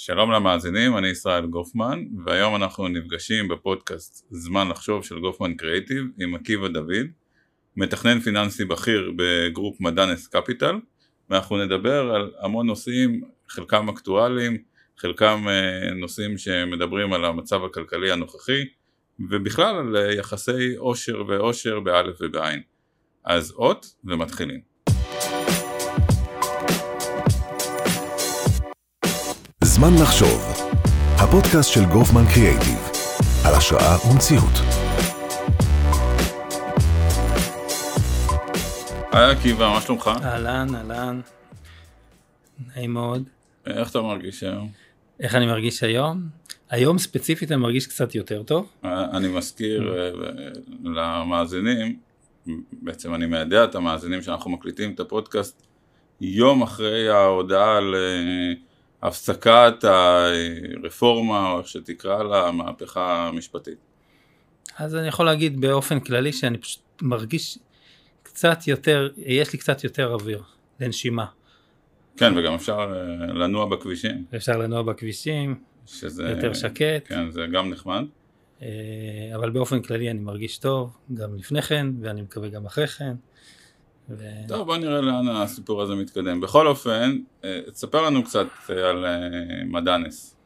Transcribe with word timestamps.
שלום 0.00 0.32
למאזינים, 0.32 0.96
אני 0.98 1.08
ישראל 1.08 1.46
גופמן, 1.46 2.04
והיום 2.24 2.56
אנחנו 2.56 2.88
נפגשים 2.88 3.48
בפודקאסט 3.48 4.26
זמן 4.30 4.68
לחשוב 4.68 5.04
של 5.04 5.20
גופמן 5.20 5.54
קריאיטיב 5.54 6.04
עם 6.18 6.34
עקיבא 6.34 6.68
דוד, 6.68 7.06
מתכנן 7.76 8.20
פיננסי 8.20 8.64
בכיר 8.64 9.12
בגרופ 9.16 9.80
מדאנס 9.80 10.26
קפיטל, 10.26 10.76
ואנחנו 11.30 11.64
נדבר 11.64 12.10
על 12.14 12.30
המון 12.40 12.66
נושאים, 12.66 13.22
חלקם 13.48 13.88
אקטואליים, 13.88 14.58
חלקם 14.98 15.44
אה, 15.48 15.94
נושאים 15.94 16.38
שמדברים 16.38 17.12
על 17.12 17.24
המצב 17.24 17.64
הכלכלי 17.64 18.12
הנוכחי, 18.12 18.64
ובכלל 19.30 19.76
על 19.76 20.12
יחסי 20.18 20.76
אושר 20.76 21.22
ועושר 21.28 21.80
באלף 21.80 22.16
ובעין. 22.20 22.62
אז 23.24 23.52
אות 23.52 23.86
ומתחילים. 24.04 24.67
זמן 29.78 29.94
לחשוב, 30.02 30.40
הפודקאסט 31.16 31.72
של 31.72 31.80
גופמן 31.92 32.22
קריאייטיב, 32.34 32.78
על 33.46 33.54
השראה 33.54 33.96
ומציאות. 34.06 34.52
היי 39.12 39.30
עקיבא, 39.30 39.68
מה 39.68 39.80
שלומך? 39.80 40.10
אהלן, 40.22 40.74
אהלן. 40.74 41.20
נעים 42.66 42.92
מאוד. 42.92 43.22
איך 43.66 43.90
אתה 43.90 44.02
מרגיש 44.02 44.42
היום? 44.42 44.68
איך 45.20 45.34
אני 45.34 45.46
מרגיש 45.46 45.82
היום? 45.82 46.22
היום 46.70 46.98
ספציפית 46.98 47.52
אני 47.52 47.60
מרגיש 47.60 47.86
קצת 47.86 48.14
יותר 48.14 48.42
טוב. 48.42 48.72
אני 48.84 49.28
מזכיר 49.28 49.94
אה, 49.98 50.10
למאזינים, 50.84 51.98
בעצם 52.72 53.14
אני 53.14 53.26
מיידע 53.26 53.64
את 53.64 53.74
המאזינים 53.74 54.22
שאנחנו 54.22 54.50
מקליטים 54.50 54.94
את 54.94 55.00
הפודקאסט 55.00 55.62
יום 56.20 56.62
אחרי 56.62 57.08
ההודעה 57.08 57.76
על 57.76 57.94
אה, 57.94 58.67
הפסקת 59.02 59.84
הרפורמה, 59.84 61.52
או 61.52 61.58
איך 61.58 61.68
שתקרא 61.68 62.22
לה, 62.22 62.48
המהפכה 62.48 63.28
המשפטית. 63.28 63.78
אז 64.78 64.94
אני 64.94 65.08
יכול 65.08 65.26
להגיד 65.26 65.60
באופן 65.60 66.00
כללי 66.00 66.32
שאני 66.32 66.58
פשוט 66.58 66.82
מרגיש 67.02 67.58
קצת 68.22 68.68
יותר, 68.68 69.10
יש 69.16 69.52
לי 69.52 69.58
קצת 69.58 69.84
יותר 69.84 70.12
אוויר 70.12 70.42
לנשימה. 70.80 71.26
כן, 72.16 72.38
וגם 72.38 72.54
אפשר 72.54 72.78
אה, 72.78 73.32
לנוע 73.32 73.66
בכבישים. 73.66 74.24
אפשר 74.36 74.56
לנוע 74.56 74.82
בכבישים, 74.82 75.60
שזה, 75.86 76.28
יותר 76.28 76.54
שקט. 76.54 77.08
כן, 77.08 77.30
זה 77.30 77.46
גם 77.52 77.70
נחמד. 77.70 78.04
אה, 78.62 78.68
אבל 79.34 79.50
באופן 79.50 79.82
כללי 79.82 80.10
אני 80.10 80.18
מרגיש 80.18 80.58
טוב, 80.58 80.98
גם 81.14 81.36
לפני 81.36 81.62
כן, 81.62 81.86
ואני 82.00 82.22
מקווה 82.22 82.48
גם 82.48 82.66
אחרי 82.66 82.86
כן. 82.86 83.14
ו... 84.10 84.24
טוב, 84.48 84.66
בוא 84.66 84.76
נראה 84.76 85.00
לאן 85.00 85.28
הסיפור 85.28 85.82
הזה 85.82 85.94
מתקדם. 85.94 86.40
בכל 86.40 86.66
אופן, 86.66 87.18
אה, 87.44 87.60
תספר 87.72 88.02
לנו 88.02 88.24
קצת 88.24 88.46
על 88.68 89.04
מדאנס. 89.64 90.36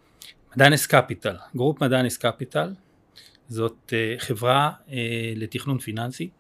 מדאנס 0.57 0.87
קפיטל, 0.87 1.37
גרופ 1.57 1.83
מדאנס 1.83 2.17
קפיטל, 2.17 2.75
זאת 3.49 3.93
חברה 4.19 4.71
לתכנון 5.37 5.79
פיננסי, 5.79 6.31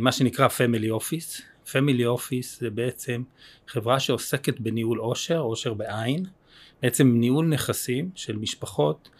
מה 0.00 0.12
שנקרא 0.12 0.48
family 0.48 0.90
office. 0.90 1.42
family 1.72 2.06
office 2.06 2.60
זה 2.60 2.70
בעצם 2.70 3.22
חברה 3.68 4.00
שעוסקת 4.00 4.60
בניהול 4.60 4.98
עושר, 4.98 5.38
עושר 5.38 5.74
בעין, 5.74 6.24
בעצם 6.82 7.16
ניהול 7.16 7.46
נכסים 7.46 8.10
של 8.14 8.36
משפחות 8.36 9.08
אה, 9.08 9.14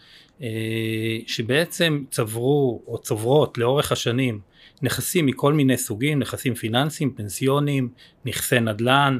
שבעצם 1.26 2.04
צברו 2.10 2.82
או 2.86 2.98
צוברות 2.98 3.58
לאורך 3.58 3.92
השנים 3.92 4.40
נכסים 4.82 5.26
מכל 5.26 5.52
מיני 5.52 5.76
סוגים, 5.76 6.18
נכסים 6.18 6.54
פיננסיים, 6.54 7.10
פנסיונים, 7.10 7.88
נכסי 8.24 8.60
נדל"ן, 8.60 9.18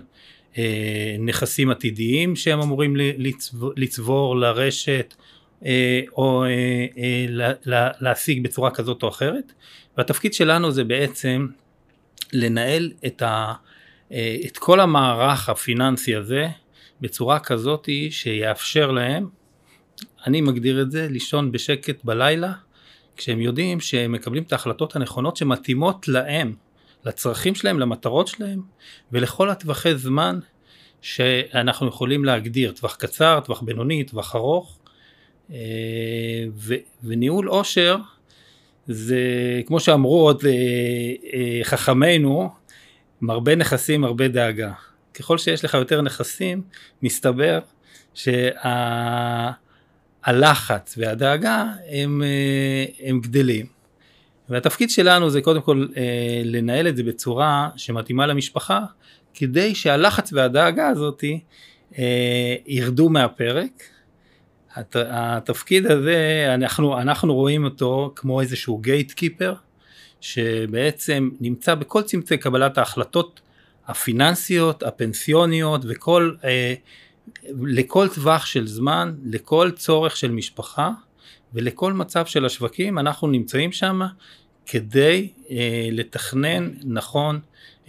אה, 0.59 1.17
נכסים 1.19 1.71
עתידיים 1.71 2.37
שהם 2.37 2.61
אמורים 2.61 2.97
לצבור, 3.77 4.37
לרשת 4.37 5.15
אה, 5.67 6.01
או 6.17 6.45
להשיג 8.01 8.45
בצורה 8.45 8.71
כזאת 8.71 9.03
או 9.03 9.09
אחרת. 9.09 9.53
והתפקיד 9.97 10.35
שלנו 10.35 10.71
זה 10.71 10.85
בעצם 10.85 11.47
לנהל 12.33 12.93
את, 13.07 13.23
ה, 13.23 13.53
אה, 14.13 14.37
את 14.47 14.59
כל 14.59 14.81
המערך 14.81 15.49
הפיננסי 15.49 16.17
הזה 16.17 16.49
בצורה 17.01 17.39
כזאת 17.39 17.89
שיאפשר 18.11 18.91
להם, 18.91 19.29
אני 20.27 20.41
מגדיר 20.41 20.83
את 20.83 20.91
זה, 20.91 21.09
לישון 21.11 21.53
בשקט 21.53 22.05
בלילה, 22.05 22.53
כשהם 23.17 23.41
יודעים 23.41 23.81
שהם 23.81 24.13
מקבלים 24.13 24.43
את 24.43 24.53
ההחלטות 24.53 24.97
הנכונות 24.97 25.37
שמתאימות 25.37 26.09
להם, 26.09 26.55
לצרכים 27.05 27.55
שלהם, 27.55 27.79
למטרות 27.81 28.29
שלהם, 28.29 28.63
ולכל 29.13 29.51
הטווחי 29.51 29.97
זמן 29.97 30.39
שאנחנו 31.01 31.89
יכולים 31.89 32.25
להגדיר, 32.25 32.73
טווח 32.73 32.97
קצר, 32.97 33.41
טווח 33.45 33.63
בינוני, 33.63 34.05
טווח 34.05 34.37
ארוך, 34.37 34.79
אה, 35.51 35.57
ו, 36.57 36.75
וניהול 37.05 37.49
עושר 37.49 37.97
זה 38.87 39.21
כמו 39.67 39.81
שאמרו 39.81 40.21
עוד 40.21 40.43
אה, 40.47 40.53
אה, 41.35 41.61
חכמינו, 41.65 42.51
מרבה 43.21 43.57
נכסים 43.57 44.01
מרבה 44.01 44.29
דאגה. 44.29 44.73
ככל 45.15 45.39
שיש 45.39 45.65
לך 45.65 45.75
יותר 45.75 46.03
נכסים, 46.03 46.63
מסתבר 47.03 47.59
שהלחץ 48.15 49.66
שה, 50.27 50.77
והדאגה 50.97 51.65
הם, 51.89 52.23
אה, 52.23 53.09
הם 53.09 53.21
גדלים. 53.21 53.67
והתפקיד 54.49 54.91
שלנו 54.91 55.31
זה 55.31 55.41
קודם 55.41 55.63
כל 55.63 55.87
אה, 55.97 56.43
לנהל 56.45 56.89
את 56.89 56.97
זה 56.97 57.03
בצורה 57.03 57.69
שמתאימה 57.77 58.27
למשפחה, 58.27 58.81
כדי 59.35 59.75
שהלחץ 59.75 60.33
והדאגה 60.33 60.89
הזאתי 60.89 61.41
אה, 61.99 62.55
ירדו 62.67 63.09
מהפרק, 63.09 63.83
הת, 64.75 64.97
התפקיד 64.99 65.87
הזה, 65.87 66.51
אנחנו, 66.55 67.01
אנחנו 67.01 67.35
רואים 67.35 67.65
אותו 67.65 68.13
כמו 68.17 68.41
איזשהו 68.41 68.79
גייט 68.79 69.13
קיפר, 69.13 69.55
שבעצם 70.21 71.31
נמצא 71.41 71.75
בכל 71.75 72.03
צמצי 72.03 72.37
קבלת 72.37 72.79
ההחלטות 72.79 73.41
הפיננסיות, 73.87 74.83
הפנסיוניות 74.83 75.85
וכל, 75.89 76.35
לכל 77.63 78.09
טווח 78.15 78.47
של 78.47 78.67
זמן, 78.67 79.15
לכל 79.25 79.71
צורך 79.77 80.17
של 80.17 80.31
משפחה 80.31 80.91
ולכל 81.55 81.93
מצב 81.93 82.27
של 82.27 82.45
השווקים, 82.45 82.99
אנחנו 82.99 83.29
נמצאים 83.29 83.73
שם 83.73 84.01
כדי 84.67 85.33
אה, 85.51 85.89
לתכנן 85.93 86.71
נכון 86.85 87.41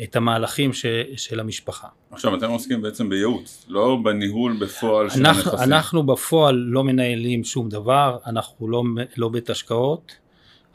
את 0.04 0.16
המהלכים 0.16 0.74
ש, 0.74 0.86
של 1.16 1.40
המשפחה. 1.40 1.88
עכשיו 2.12 2.36
אתם 2.36 2.50
עוסקים 2.50 2.82
בעצם 2.82 3.10
בייעוץ, 3.10 3.66
לא 3.68 3.98
בניהול 4.04 4.58
בפועל 4.60 5.10
של 5.10 5.20
אנחנו, 5.20 5.52
הנכסים. 5.52 5.74
אנחנו 5.74 6.04
בפועל 6.04 6.56
לא 6.56 6.84
מנהלים 6.84 7.44
שום 7.44 7.70
דבר, 7.70 8.18
אנחנו 8.26 8.68
לא, 8.68 8.84
לא 9.18 9.30
בית 9.30 9.50
השקעות, 9.50 10.16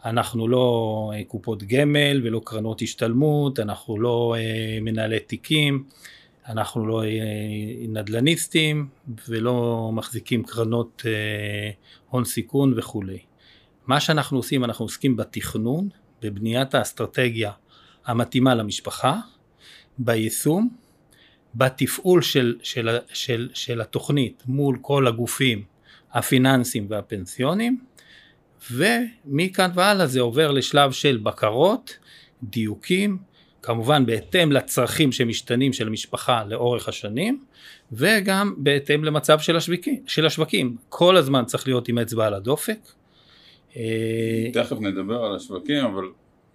אנחנו 0.05 0.49
לא 0.49 1.13
אה, 1.15 1.25
קופות 1.25 1.63
גמל 1.63 2.21
ולא 2.25 2.41
קרנות 2.45 2.83
השתלמות, 2.83 3.61
אנחנו 3.61 4.01
לא 4.01 4.35
אה, 4.39 4.79
מנהלי 4.81 5.21
תיקים, 5.21 5.85
אנחנו 6.49 6.87
לא 6.87 7.05
אה, 7.05 7.09
נדל"ניסטים 7.89 8.89
ולא 9.29 9.91
מחזיקים 9.93 10.45
קרנות 10.45 11.03
הון 12.11 12.25
סיכון 12.25 12.73
וכולי. 12.77 13.19
מה 13.87 14.01
שאנחנו 14.01 14.37
עושים, 14.37 14.65
אנחנו 14.65 14.85
עוסקים 14.85 15.17
בתכנון, 15.17 15.89
בבניית 16.23 16.75
האסטרטגיה 16.75 17.53
המתאימה 18.07 18.55
למשפחה, 18.55 19.21
ביישום, 19.99 20.69
בתפעול 21.55 22.23
של, 22.23 22.57
של, 22.63 22.99
של, 23.13 23.49
של 23.55 23.81
התוכנית 23.81 24.43
מול 24.47 24.79
כל 24.81 25.07
הגופים 25.07 25.65
הפיננסיים 26.13 26.87
והפנסיונים, 26.91 27.81
ומכאן 28.71 29.71
והלאה 29.75 30.07
זה 30.07 30.21
עובר 30.21 30.51
לשלב 30.51 30.93
של 30.93 31.17
בקרות, 31.17 31.97
דיוקים, 32.43 33.19
כמובן 33.63 34.07
בהתאם 34.07 34.53
לצרכים 34.53 35.13
שמשתנים 35.13 35.73
של 35.73 35.87
המשפחה 35.87 36.45
לאורך 36.45 36.89
השנים, 36.89 37.45
וגם 37.93 38.55
בהתאם 38.57 39.05
למצב 39.05 39.39
של 39.39 39.57
השווקים, 39.57 40.03
של 40.07 40.27
השווקים. 40.27 40.77
כל 40.89 41.17
הזמן 41.17 41.45
צריך 41.45 41.69
להיות 41.69 41.89
עם 41.89 41.99
אצבע 41.99 42.27
על 42.27 42.35
הדופק. 42.35 42.79
תכף 44.53 44.81
נדבר 44.81 45.25
על 45.25 45.37
השווקים, 45.37 45.85
אבל 45.85 46.05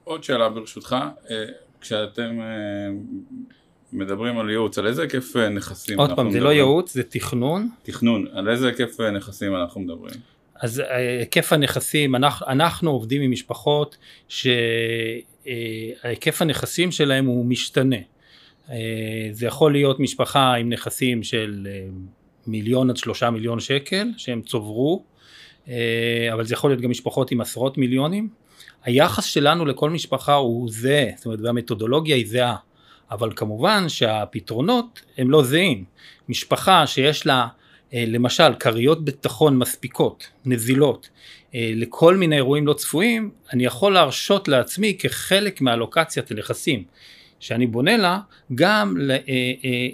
עוד 0.04 0.24
שאלה 0.24 0.50
ברשותך, 0.50 0.96
אה, 1.30 1.46
כשאתם 1.82 2.40
אה, 2.40 2.46
מדברים 3.94 4.40
על 4.40 4.50
ייעוץ, 4.50 4.78
על 4.78 4.88
איזה 4.88 5.02
היקף 5.02 5.36
אה, 5.36 5.50
נכסים 5.50 6.00
עוד 6.00 6.16
פעם, 6.16 6.32
זה 6.32 6.40
לא 6.40 6.50
ייעוץ, 6.50 6.94
זה 6.94 7.04
תכנון. 7.04 7.70
תכנון, 7.84 8.26
על 8.34 8.50
איזה 8.50 8.68
היקף 8.68 9.00
נכסים 9.00 9.56
אנחנו 9.56 9.82
מדברים? 9.82 10.16
אז 10.62 10.82
היקף 10.90 11.54
הנכסים, 11.54 12.16
אנחנו, 12.16 12.48
אנחנו 12.48 12.92
עובדים 12.92 13.22
עם 13.22 13.32
משפחות 13.32 13.98
שהיקף 14.28 15.52
הנכסים 16.42 16.92
שלהם 16.92 17.26
הוא 17.26 17.46
משתנה. 17.46 17.96
זה 19.32 19.46
יכול 19.46 19.72
להיות 19.72 20.00
משפחה 20.00 20.54
עם 20.54 20.70
נכסים 20.70 21.24
של 21.24 21.68
מיליון 22.48 22.90
עד 22.90 22.98
שלושה 22.98 23.30
מיליון 23.30 23.60
שקל 23.60 24.08
שהם 24.18 24.42
צוברו, 24.42 25.04
אבל 26.34 26.46
זה 26.46 26.54
יכול 26.54 26.70
להיות 26.70 26.82
גם 26.82 26.90
משפחות 26.90 27.32
עם 27.32 27.42
עשרות 27.42 27.78
מיליונים. 27.78 28.30
היחס 28.84 29.26
שלנו 29.26 29.66
לכל 29.66 29.90
משפחה 29.90 30.34
הוא 30.34 30.70
זה, 30.72 31.12
זאת 31.16 31.26
אומרת 31.26 31.40
והמתודולוגיה 31.42 32.16
היא 32.16 32.28
זהה, 32.28 32.56
אבל 33.12 33.32
כמובן 33.36 33.90
שהפתרונות 33.90 35.02
הם 35.18 35.32
לא 35.32 35.44
זהים. 35.44 35.86
משפחה 36.30 36.88
שיש 36.88 37.26
לה 37.26 37.42
אה, 37.42 37.48
למשל 37.94 38.54
כריות 38.60 39.06
ביטחון 39.06 39.58
מספיקות, 39.58 40.30
נזילות, 40.46 41.10
אה, 41.56 41.72
לכל 41.76 42.18
מיני 42.18 42.36
אירועים 42.36 42.68
לא 42.68 42.74
צפויים, 42.74 43.32
אני 43.54 43.66
יכול 43.66 43.94
להרשות 43.94 44.48
לעצמי 44.48 44.98
כחלק 45.00 45.62
מהלוקציית 45.62 46.32
הנכסים 46.32 46.84
שאני 47.40 47.68
בונה 47.68 47.98
לה, 47.98 48.20
גם 48.56 48.98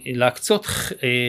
להקצות 0.05 0.65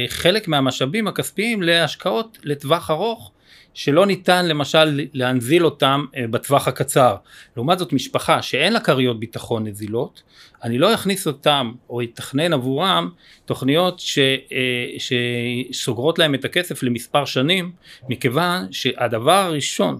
חלק 0.08 0.48
מהמשאבים 0.48 1.08
הכספיים 1.08 1.62
להשקעות 1.62 2.38
לטווח 2.42 2.90
ארוך 2.90 3.32
שלא 3.74 4.06
ניתן 4.06 4.46
למשל 4.46 5.00
להנזיל 5.12 5.64
אותם 5.64 6.04
אה, 6.16 6.26
בטווח 6.26 6.68
הקצר. 6.68 7.16
לעומת 7.56 7.78
זאת 7.78 7.92
משפחה 7.92 8.42
שאין 8.42 8.72
לה 8.72 8.80
כריות 8.80 9.20
ביטחון 9.20 9.66
נזילות, 9.66 10.22
אני 10.64 10.78
לא 10.78 10.94
אכניס 10.94 11.26
אותם 11.26 11.72
או 11.90 12.02
אתכנן 12.02 12.52
עבורם 12.52 13.10
תוכניות 13.44 14.00
ש, 14.00 14.18
אה, 14.18 14.86
שסוגרות 14.98 16.18
להם 16.18 16.34
את 16.34 16.44
הכסף 16.44 16.82
למספר 16.82 17.24
שנים, 17.24 17.72
מכיוון 18.08 18.72
שהדבר 18.72 19.32
הראשון 19.32 19.98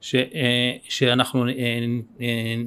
ש, 0.00 0.14
אה, 0.14 0.72
שאנחנו 0.88 1.44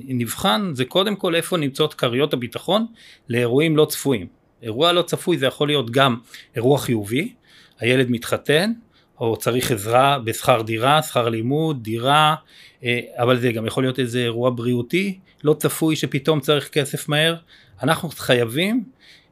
נבחן 0.08 0.72
זה 0.74 0.86
קודם 0.86 1.16
כל 1.16 1.36
איפה 1.36 1.58
נמצאות 1.58 1.94
כריות 1.94 2.34
הביטחון 2.34 2.86
לאירועים 3.30 3.78
לא 3.78 3.86
צפויים. 3.86 4.28
אירוע 4.62 4.92
לא 4.92 5.02
צפוי 5.02 5.38
זה 5.38 5.46
יכול 5.46 5.68
להיות 5.68 5.92
גם 5.92 6.16
אירוע 6.56 6.78
חיובי, 6.78 7.34
הילד 7.80 8.10
מתחתן, 8.10 8.72
או 9.20 9.38
צריך 9.38 9.72
עזרה 9.72 10.20
בשכר 10.20 10.62
דירה, 10.62 11.02
שכר 11.02 11.30
לימוד, 11.30 11.84
דירה, 11.84 12.36
אה, 12.84 13.00
אבל 13.18 13.40
זה 13.40 13.52
גם 13.52 13.66
יכול 13.66 13.84
להיות 13.84 14.00
איזה 14.00 14.20
אירוע 14.20 14.50
בריאותי 14.56 15.20
לא 15.44 15.54
צפוי 15.54 15.96
שפתאום 15.96 16.40
צריך 16.40 16.70
כסף 16.70 17.10
מהר. 17.10 17.36
אנחנו 17.84 18.10
חייבים 18.10 18.84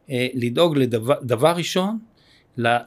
אה, 0.09 0.27
לדאוג 0.33 0.77
לדבר 0.77 1.53
ראשון 1.55 1.97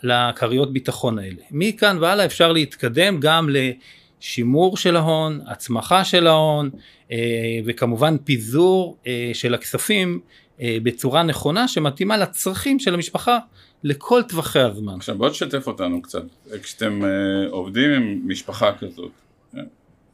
לכריות 0.02 0.72
ביטחון 0.72 1.18
האלה. 1.18 1.42
מכאן 1.50 1.98
והלאה 2.00 2.24
אפשר 2.24 2.52
להתקדם 2.52 3.20
גם 3.20 3.48
לשימור 3.50 4.76
של 4.76 4.96
ההון, 4.96 5.40
הצמחה 5.46 6.04
של 6.04 6.26
ההון 6.26 6.70
אה, 7.12 7.16
וכמובן 7.64 8.16
פיזור 8.24 8.96
של 9.32 9.54
הכספים 9.54 10.20
בצורה 10.62 11.22
נכונה 11.22 11.68
שמתאימה 11.68 12.16
לצרכים 12.16 12.78
של 12.78 12.94
המשפחה 12.94 13.38
לכל 13.86 14.22
טווחי 14.28 14.58
הזמן. 14.58 14.94
עכשיו 14.94 15.18
בוא 15.18 15.28
תשתף 15.28 15.66
אותנו 15.66 16.02
קצת, 16.02 16.22
כשאתם 16.62 17.02
uh, 17.02 17.50
עובדים 17.50 17.90
עם 17.90 18.20
משפחה 18.24 18.72
כזאת, 18.72 19.10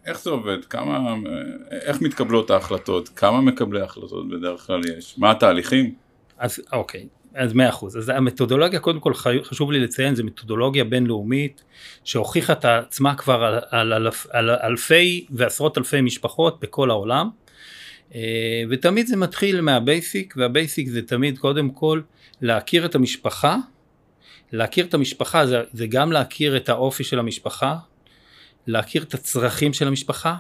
איך 0.07 0.23
זה 0.23 0.31
עובד? 0.31 0.65
כמה, 0.65 0.97
אה, 0.97 1.79
איך 1.81 2.03
מתקבלות 2.03 2.51
ההחלטות? 2.51 3.09
כמה 3.09 3.41
מקבלי 3.41 3.81
החלטות 3.81 4.29
בדרך 4.29 4.67
כלל 4.67 4.81
יש? 4.99 5.15
מה 5.19 5.31
התהליכים? 5.31 5.95
אז 6.39 6.61
אוקיי, 6.73 7.07
אז 7.35 7.53
מאה 7.53 7.69
אחוז. 7.69 7.97
אז 7.97 8.09
המתודולוגיה 8.09 8.81
קודם 8.81 9.01
כל 9.01 9.15
חשוב 9.43 9.73
לי 9.73 9.81
לציין, 9.81 10.15
זו 10.15 10.25
מתודולוגיה 10.25 10.85
בינלאומית 10.85 11.63
שהוכיחה 12.05 12.53
את 12.53 12.65
עצמה 12.65 13.15
כבר 13.15 13.45
על, 13.45 13.59
על, 13.71 13.93
על, 13.93 14.11
על 14.31 14.51
אלפי 14.51 15.27
ועשרות 15.31 15.79
אלפי 15.79 16.01
משפחות 16.01 16.61
בכל 16.61 16.91
העולם. 16.91 17.31
אה, 18.15 18.63
ותמיד 18.71 19.07
זה 19.07 19.17
מתחיל 19.17 19.61
מהבייסיק, 19.61 20.35
והבייסיק 20.37 20.89
זה 20.89 21.03
תמיד 21.03 21.39
קודם 21.39 21.71
כל 21.71 22.01
להכיר 22.41 22.85
את 22.85 22.95
המשפחה, 22.95 23.57
להכיר 24.53 24.85
את 24.85 24.95
המשפחה 24.95 25.47
זה, 25.47 25.63
זה 25.73 25.87
גם 25.87 26.13
להכיר 26.13 26.57
את 26.57 26.69
האופי 26.69 27.05
של 27.05 27.19
המשפחה, 27.19 27.77
להכיר 28.67 29.03
את 29.03 29.15
הצרכים 29.15 29.73
של 29.73 29.89
המשפחה, 29.89 30.37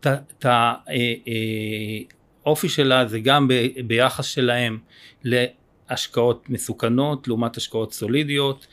את 0.00 0.44
האופי 0.44 2.66
אה, 2.66 2.72
אה, 2.72 2.74
שלה 2.74 3.06
זה 3.06 3.20
גם 3.20 3.48
ב, 3.48 3.54
ביחס 3.86 4.26
שלהם 4.26 4.78
להשקעות 5.24 6.50
מסוכנות 6.50 7.28
לעומת 7.28 7.56
השקעות 7.56 7.92
סולידיות, 7.92 8.66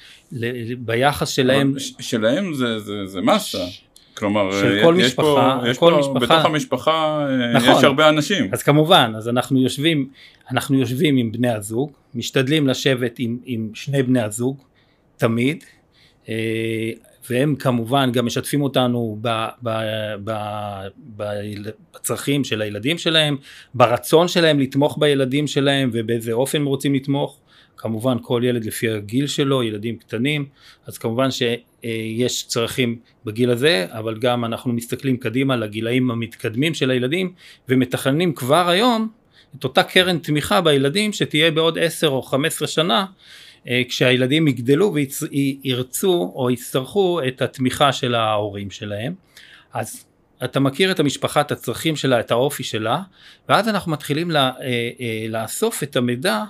ביחס 0.78 1.30
שלהם... 1.30 1.74
שלהם 2.00 2.54
זה, 2.54 2.80
זה, 2.80 3.06
זה 3.06 3.22
מסה. 3.22 3.66
כלומר, 4.20 4.52
של 4.52 4.80
כל 4.84 4.96
יש 5.00 5.06
משפחה, 5.06 5.60
פה, 5.62 5.70
יש 5.70 5.78
כל 5.78 5.92
פה, 5.92 6.00
משפחה, 6.00 6.36
בתוך 6.36 6.46
המשפחה 6.46 7.26
אה, 7.30 7.54
נכון, 7.54 7.78
יש 7.78 7.84
הרבה 7.84 8.10
אנשים. 8.10 8.50
אז 8.52 8.64
כמובן, 8.64 9.14
אז 9.18 9.30
אנחנו 9.30 9.62
יושבים, 9.62 10.10
אנחנו 10.52 10.80
יושבים 10.80 11.18
עם 11.18 11.32
בני 11.32 11.50
הזוג, 11.50 11.92
משתדלים 12.16 12.68
לשבת 12.68 13.16
עם, 13.20 13.38
עם 13.46 13.70
שני 13.74 14.04
בני 14.04 14.22
הזוג, 14.22 14.64
תמיד, 15.18 15.64
אה, 16.30 16.92
והם 17.30 17.56
כמובן 17.56 18.12
גם 18.12 18.26
משתפים 18.26 18.62
אותנו 18.62 19.18
ב, 19.22 19.48
ב, 19.64 19.70
ב, 20.24 20.32
ב, 21.16 21.24
בצרכים 21.96 22.44
של 22.44 22.62
הילדים 22.62 22.98
שלהם, 22.98 23.38
ברצון 23.74 24.28
שלהם 24.28 24.60
לתמוך 24.60 24.98
בילדים 25.00 25.48
שלהם 25.48 25.90
ובאיזה 25.94 26.32
אופן 26.32 26.58
הם 26.58 26.66
רוצים 26.66 26.94
לתמוך. 26.94 27.40
כמובן 27.82 28.18
כל 28.22 28.42
ילד 28.46 28.66
לפי 28.66 28.90
הגיל 28.90 29.28
שלו, 29.28 29.64
ילדים 29.64 29.98
קטנים, 29.98 30.46
אז 30.86 30.98
כמובן 30.98 31.30
שיש 31.32 32.48
צרכים 32.48 33.00
בגיל 33.26 33.50
הזה, 33.50 33.88
אבל 33.90 34.18
גם 34.18 34.46
אנחנו 34.46 34.74
מסתכלים 34.74 35.18
קדימה 35.18 35.56
לגילאים 35.56 36.12
המתקדמים 36.12 36.74
של 36.74 36.92
הילדים 36.92 37.34
ומתכננים 37.70 38.34
כבר 38.34 38.70
היום 38.70 39.10
את 39.58 39.64
אותה 39.64 39.84
קרן 39.84 40.18
תמיכה 40.18 40.62
בילדים 40.62 41.14
שתהיה 41.14 41.52
בעוד 41.52 41.78
10 41.78 42.08
או 42.08 42.22
15 42.22 42.68
שנה 42.68 43.06
אה, 43.68 43.82
כשהילדים 43.90 44.48
יגדלו 44.48 44.94
וירצו 44.94 46.32
או 46.36 46.52
יצטרכו 46.52 47.20
את 47.28 47.42
התמיכה 47.42 47.94
של 47.94 48.16
ההורים 48.16 48.72
שלהם. 48.72 49.14
אז 49.74 50.06
אתה 50.44 50.60
מכיר 50.60 50.92
את 50.92 51.00
המשפחה, 51.00 51.42
את 51.42 51.52
הצרכים 51.52 51.96
שלה, 51.96 52.20
את 52.20 52.32
האופי 52.32 52.64
שלה, 52.64 53.02
ואז 53.50 53.70
אנחנו 53.70 53.92
מתחילים 53.92 54.32
לה, 54.32 54.52
אה, 54.62 54.90
אה, 55.00 55.26
לאסוף 55.30 55.84
את 55.84 55.96
המידע 55.96 56.44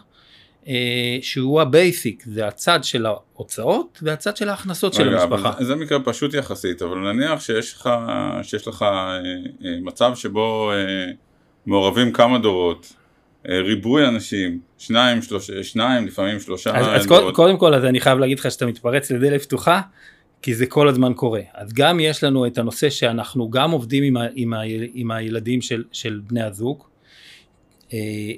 שהוא 1.21 1.61
ה 1.61 1.70
basic, 1.70 2.23
זה 2.25 2.47
הצד 2.47 2.83
של 2.83 3.05
ההוצאות 3.05 3.99
והצד 4.01 4.37
של 4.37 4.49
ההכנסות 4.49 4.93
של 4.93 5.17
המשפחה. 5.17 5.51
זה, 5.59 5.65
זה 5.65 5.75
מקרה 5.75 5.99
פשוט 5.99 6.33
יחסית, 6.33 6.81
אבל 6.81 7.13
נניח 7.13 7.41
שיש 7.41 7.73
לך, 7.73 7.89
שיש 8.43 8.67
לך 8.67 8.81
אה, 8.81 9.19
אה, 9.65 9.77
מצב 9.81 10.11
שבו 10.15 10.71
מעורבים 11.65 12.11
כמה 12.11 12.39
דורות, 12.39 12.93
ריבוי 13.47 14.07
אנשים, 14.07 14.59
שניים, 14.77 15.21
שלוש, 15.21 15.51
שניים, 15.51 16.07
לפעמים 16.07 16.39
שלושה. 16.39 16.77
אז, 16.77 17.01
אז 17.01 17.07
קודם, 17.07 17.33
קודם 17.33 17.57
כל, 17.57 17.73
אז 17.73 17.85
אני 17.85 17.99
חייב 17.99 18.19
להגיד 18.19 18.39
לך 18.39 18.51
שאתה 18.51 18.65
מתפרץ 18.65 19.11
לדלת 19.11 19.41
פתוחה, 19.41 19.81
כי 20.41 20.55
זה 20.55 20.65
כל 20.65 20.87
הזמן 20.87 21.13
קורה. 21.13 21.41
אז 21.53 21.73
גם 21.73 21.99
יש 21.99 22.23
לנו 22.23 22.47
את 22.47 22.57
הנושא 22.57 22.89
שאנחנו 22.89 23.49
גם 23.49 23.71
עובדים 23.71 24.03
עם, 24.03 24.17
ה, 24.17 24.25
עם, 24.35 24.53
ה, 24.53 24.61
עם 24.93 25.11
הילדים 25.11 25.61
של, 25.61 25.83
של 25.91 26.19
בני 26.27 26.43
הזוג, 26.43 26.83
אה, 26.83 26.88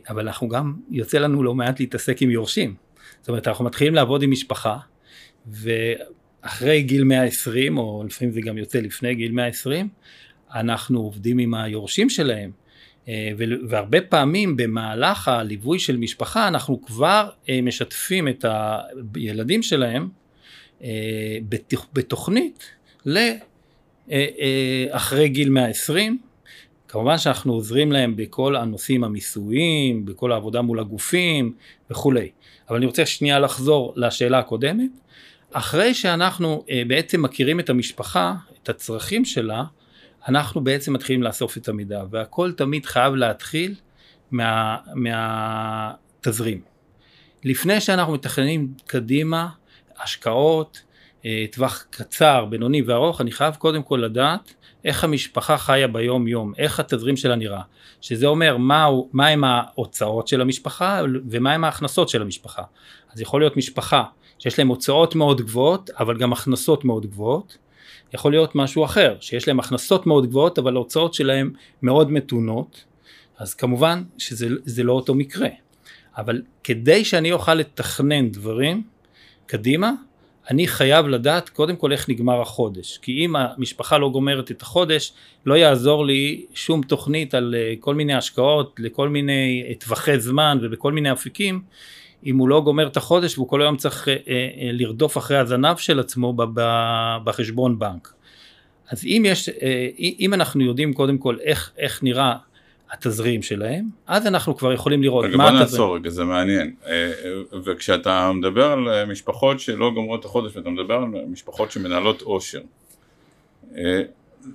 אבל 0.10 0.28
אנחנו 0.28 0.50
גם, 0.50 0.74
יוצא 0.90 1.18
לנו 1.18 1.44
לא 1.44 1.54
מעט 1.54 1.80
להתעסק 1.80 2.22
עם 2.22 2.30
יורשים. 2.30 2.76
זאת 3.20 3.30
אומרת, 3.30 3.48
אנחנו 3.48 3.66
מתחילים 3.66 3.96
לעבוד 3.96 4.24
עם 4.24 4.32
משפחה, 4.32 4.78
ואחרי 5.48 6.82
גיל 6.82 7.04
120, 7.04 7.78
או 7.78 8.04
לפעמים 8.08 8.34
זה 8.34 8.42
גם 8.42 8.58
יוצא 8.58 8.80
לפני 8.80 9.16
גיל 9.16 9.32
120, 9.32 9.90
אנחנו 10.54 11.00
עובדים 11.00 11.38
עם 11.38 11.54
היורשים 11.54 12.10
שלהם. 12.10 12.52
אה, 13.08 13.32
והרבה 13.70 14.02
פעמים 14.02 14.58
במהלך 14.58 15.28
הליווי 15.28 15.80
של 15.80 15.98
משפחה 15.98 16.48
אנחנו 16.48 16.82
כבר 16.82 17.30
אה, 17.50 17.62
משתפים 17.62 18.28
את 18.28 18.46
הילדים 19.16 19.64
שלהם 19.64 20.10
בתוכנית 21.94 22.64
לאחרי 23.06 25.30
גיל 25.30 25.50
120 25.50 26.18
כמובן 26.92 27.18
שאנחנו 27.18 27.54
עוזרים 27.54 27.92
להם 27.92 28.16
בכל 28.16 28.56
הנושאים 28.56 29.04
המיסויים, 29.04 30.06
בכל 30.06 30.32
העבודה 30.32 30.62
מול 30.62 30.80
הגופים 30.80 31.54
וכולי. 31.92 32.30
אבל 32.70 32.78
אני 32.78 32.86
רוצה 32.86 33.06
שנייה 33.06 33.40
לחזור 33.40 33.94
לשאלה 33.96 34.40
הקודמת. 34.40 34.90
אחרי 35.54 35.94
שאנחנו 35.94 36.64
uh, 36.68 36.72
בעצם 36.88 37.22
מכירים 37.22 37.60
את 37.60 37.70
המשפחה, 37.70 38.36
את 38.64 38.70
הצרכים 38.70 39.26
שלה, 39.26 39.64
אנחנו 40.28 40.64
בעצם 40.64 40.94
מתחילים 40.94 41.24
לאסוף 41.24 41.58
את 41.58 41.68
המידע, 41.68 42.04
והכל 42.10 42.52
תמיד 42.52 42.86
חייב 42.86 43.16
להתחיל 43.16 43.76
מה, 44.32 44.78
מהתזרים. 44.96 46.62
לפני 47.44 47.82
שאנחנו 47.82 48.14
מתכננים 48.14 48.74
קדימה 48.88 49.50
השקעות, 50.04 50.82
טווח 51.52 51.86
קצר, 51.90 52.46
בינוני 52.46 52.82
וארוך, 52.82 53.22
אני 53.22 53.32
חייב 53.32 53.56
קודם 53.56 53.84
כל 53.84 54.02
לדעת 54.06 54.54
איך 54.86 55.04
המשפחה 55.04 55.58
חיה 55.58 55.88
ביום 55.88 56.28
יום, 56.28 56.54
איך 56.58 56.80
התזרים 56.80 57.18
שלה 57.18 57.36
נראה, 57.36 57.62
שזה 58.02 58.28
אומר 58.28 58.58
מהו, 58.58 59.10
מה 59.14 59.28
ההוצאות 59.44 60.28
של 60.28 60.42
המשפחה 60.42 61.02
ומה 61.30 61.54
הם 61.54 61.64
ההכנסות 61.64 62.10
של 62.10 62.22
המשפחה. 62.22 62.64
אז 63.14 63.22
יכול 63.22 63.42
להיות 63.42 63.58
משפחה 63.58 64.04
שיש 64.40 64.60
להם 64.60 64.68
הוצאות 64.68 65.16
מאוד 65.16 65.42
גבוהות 65.42 65.90
אבל 66.00 66.18
גם 66.18 66.34
הכנסות 66.34 66.86
מאוד 66.86 67.06
גבוהות, 67.06 67.58
יכול 68.14 68.32
להיות 68.32 68.56
משהו 68.56 68.86
אחר, 68.86 69.16
שיש 69.20 69.48
להם 69.48 69.60
הכנסות 69.60 70.08
מאוד 70.08 70.26
גבוהות 70.26 70.60
אבל 70.60 70.76
ההוצאות 70.76 71.14
שלהם 71.14 71.52
מאוד 71.82 72.12
מתונות, 72.12 72.84
אז 73.38 73.54
כמובן 73.54 74.04
שזה 74.18 74.84
לא 74.84 74.94
אותו 74.94 75.16
מקרה. 75.16 75.50
אבל 76.18 76.42
כדי 76.64 77.06
שאני 77.06 77.32
אוכל 77.32 77.54
לתכנן 77.54 78.30
דברים 78.30 78.84
קדימה, 79.46 79.92
אני 80.50 80.68
חייב 80.68 81.08
לדעת 81.08 81.50
קודם 81.50 81.76
כל 81.76 81.92
איך 81.92 82.10
נגמר 82.10 82.42
החודש, 82.42 82.98
כי 82.98 83.26
אם 83.26 83.36
המשפחה 83.36 83.98
לא 83.98 84.10
גומרת 84.10 84.52
את 84.52 84.62
החודש, 84.62 85.14
לא 85.46 85.54
יעזור 85.54 86.06
לי 86.06 86.46
שום 86.54 86.82
תוכנית 86.82 87.34
על 87.34 87.56
אה, 87.58 87.74
כל 87.80 87.96
מיני 87.96 88.14
השקעות 88.14 88.76
לכל 88.80 89.10
מיני 89.10 89.64
טווחי 89.80 90.20
זמן 90.20 90.58
ובכל 90.62 90.92
מיני 90.92 91.12
אפיקים, 91.12 91.62
אם 92.26 92.38
הוא 92.38 92.50
לא 92.50 92.62
גומר 92.62 92.88
את 92.88 92.98
החודש 92.98 93.38
והוא 93.38 93.48
כל 93.48 93.62
היום 93.62 93.78
צריך 93.78 94.08
אה, 94.08 94.14
אה, 94.28 94.48
לרדוף 94.74 95.18
אחרי 95.18 95.38
הזנב 95.38 95.78
של 95.78 96.00
עצמו 96.00 96.34
בחשבון 97.24 97.80
בנק. 97.80 98.14
אז 98.90 99.06
אם 99.06 99.24
יש, 99.26 99.50
אה, 99.50 99.88
אם 100.20 100.34
אנחנו 100.34 100.64
יודעים 100.64 100.94
קודם 100.94 101.18
כל 101.18 101.38
איך, 101.44 101.72
איך 101.78 102.04
נראה 102.04 102.36
התזרים 102.92 103.42
שלהם, 103.42 103.86
אז 104.08 104.28
אנחנו 104.28 104.58
כבר 104.58 104.74
יכולים 104.74 105.04
לראות 105.04 105.26
מה 105.26 105.30
התזרים. 105.30 105.52
בוא 105.52 105.60
נעצור 105.60 105.96
רגע, 105.96 106.10
זה 106.10 106.24
מעניין. 106.24 106.74
אה, 106.86 106.92
אה, 106.92 107.12
וכשאתה 107.64 108.32
מדבר 108.32 108.72
על 108.72 108.90
אה, 108.90 109.06
משפחות 109.06 109.60
שלא 109.60 109.92
גומרות 109.92 110.20
את 110.20 110.26
החודש, 110.26 110.56
ואתה 110.56 110.70
מדבר 110.70 110.94
על 110.94 111.06
משפחות 111.28 111.72
שמנהלות 111.72 112.22
עושר, 112.22 112.60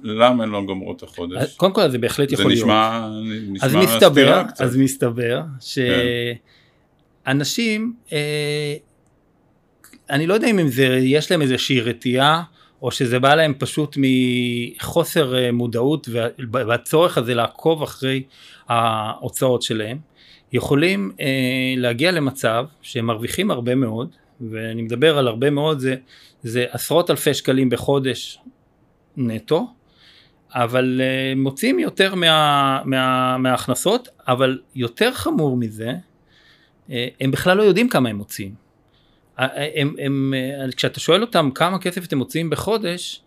למה 0.02 0.44
הן 0.44 0.50
לא 0.50 0.62
גומרות 0.62 0.96
את 0.96 1.02
החודש? 1.02 1.54
קודם 1.56 1.72
כל 1.72 1.90
זה 1.90 1.98
בהחלט 1.98 2.32
יכול 2.32 2.44
זה 2.44 2.48
להיות. 2.48 2.64
נשמע, 2.64 3.08
נשמע 3.48 3.66
אז 3.66 3.74
מסתבר, 3.74 4.42
קצת. 4.48 4.60
אז 4.60 4.76
מסתבר 4.76 5.42
כן. 5.42 5.72
שאנשים, 7.26 7.94
אה, 8.12 8.74
אני 10.10 10.26
לא 10.26 10.34
יודע 10.34 10.50
אם 10.50 10.68
זה, 10.68 10.86
יש 11.02 11.30
להם 11.30 11.42
איזושהי 11.42 11.80
רתיעה, 11.80 12.42
או 12.86 12.90
שזה 12.90 13.18
בא 13.18 13.34
להם 13.34 13.54
פשוט 13.58 13.96
מחוסר 13.96 15.36
אה, 15.38 15.52
מודעות 15.52 16.08
וה- 16.12 16.28
והצורך 16.52 17.18
הזה 17.18 17.34
לעקוב 17.34 17.82
אחרי 17.82 18.22
ההוצאות 18.68 19.62
שלהם, 19.62 19.98
יכולים 20.52 21.12
אה, 21.20 21.74
להגיע 21.76 22.10
למצב 22.12 22.66
שהם 22.82 23.06
מרוויחים 23.06 23.50
הרבה 23.50 23.74
מאוד, 23.74 24.08
ואני 24.40 24.82
מדבר 24.82 25.18
על 25.18 25.28
הרבה 25.28 25.50
מאוד, 25.50 25.78
זה, 25.78 25.96
זה 26.42 26.66
עשרות 26.70 27.10
אלפי 27.10 27.34
שקלים 27.34 27.70
בחודש 27.70 28.38
נטו, 29.16 29.66
אבל 30.54 31.00
אה, 31.04 31.32
מוצאים 31.36 31.78
יותר 31.78 32.14
מה, 32.14 32.80
מה, 32.84 33.36
מההכנסות, 33.38 34.08
אבל 34.28 34.58
יותר 34.74 35.12
חמור 35.12 35.56
מזה, 35.56 35.92
אה, 36.90 37.08
הם 37.20 37.30
בכלל 37.30 37.56
לא 37.56 37.62
יודעים 37.62 37.88
כמה 37.88 38.08
הם 38.08 38.16
מוציאים. 38.16 38.65
אה, 39.38 39.46
הם, 39.74 39.94
הם, 39.98 40.34
אה, 40.36 40.72
כשאתה 40.76 41.00
שואל 41.00 41.20
אותם 41.22 41.50
כמה 41.54 41.78
כסף 41.78 42.04
אתם 42.04 42.18
מוציאים 42.18 42.50
בחודש, 42.50 43.20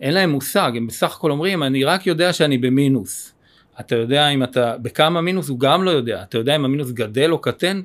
אין 0.00 0.14
להם 0.14 0.30
מושג, 0.30 0.72
הם 0.76 0.86
בסך 0.86 1.16
הכל 1.16 1.30
אומרים, 1.30 1.62
אני 1.62 1.84
רק 1.84 2.06
יודע 2.06 2.32
שאני 2.32 2.58
במינוס. 2.58 3.34
אתה 3.80 3.96
יודע 3.96 4.28
אם 4.28 4.42
אתה, 4.42 4.76
בכמה 4.82 5.20
מינוס 5.20 5.48
הוא 5.48 5.58
גם 5.60 5.84
לא 5.84 5.90
יודע, 5.90 6.22
אתה 6.22 6.38
יודע 6.38 6.56
אם 6.56 6.64
המינוס 6.64 6.90
גדל 6.90 7.32
או 7.32 7.38
קטן, 7.38 7.82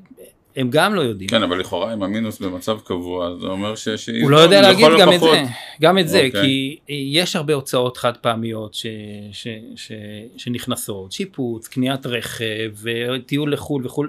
הם 0.56 0.70
גם 0.70 0.96
לא 0.96 1.02
יודעים. 1.02 1.30
כן, 1.30 1.44
אבל 1.44 1.60
לכאורה 1.60 1.94
אם 1.94 2.04
המינוס 2.04 2.40
במצב 2.40 2.80
קבוע, 2.86 3.36
זה 3.42 3.48
אומר 3.48 3.76
ש... 3.76 3.90
שהיא- 3.90 4.24
הוא 4.24 4.32
לא 4.32 4.38
יודע 4.38 4.62
להגיד 4.62 4.86
גם 5.00 5.10
את 5.10 5.14
הפחות- 5.16 5.32
זה, 5.32 5.44
גם 5.82 5.98
את 6.00 6.10
זה, 6.10 6.26
אוקיי. 6.26 6.42
כי 6.42 6.78
יש 6.90 7.36
הרבה 7.36 7.54
הוצאות 7.54 7.98
חד 7.98 8.18
פעמיות 8.18 8.74
ש, 8.74 8.86
ש, 9.32 9.48
ש, 9.76 9.92
שנכנסות, 10.38 11.12
שיפוץ, 11.12 11.68
קניית 11.68 12.06
רכב, 12.06 12.72
טיול 13.26 13.54
לחו"ל 13.54 13.86
וכו', 13.86 14.06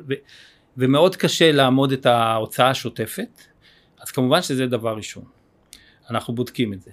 ומאוד 0.77 1.17
קשה 1.17 1.53
לעמוד 1.53 1.93
את 1.93 2.07
ההוצאה 2.07 2.71
השוטפת, 2.71 3.41
אז 4.00 4.11
כמובן 4.11 4.43
שזה 4.43 4.67
דבר 4.67 4.97
ראשון, 4.97 5.25
אנחנו 6.11 6.35
בודקים 6.35 6.73
את 6.73 6.83
זה. 6.83 6.91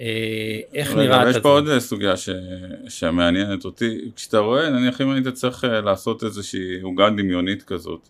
אה, 0.00 0.60
איך 0.74 0.94
נראה 0.94 1.16
אבל 1.20 1.30
יש 1.30 1.36
התזרים? 1.36 1.42
פה 1.42 1.48
עוד 1.48 1.78
סוגיה 1.78 2.16
ש... 2.16 2.28
שמעניינת 2.88 3.64
אותי, 3.64 4.10
כשאתה 4.16 4.38
רואה, 4.38 4.70
נניח 4.70 5.00
אם 5.00 5.10
היית 5.10 5.28
צריך 5.28 5.64
אה, 5.64 5.80
לעשות 5.80 6.24
איזושהי 6.24 6.80
עוגה 6.80 7.10
דמיונית 7.10 7.62
כזאת, 7.62 8.08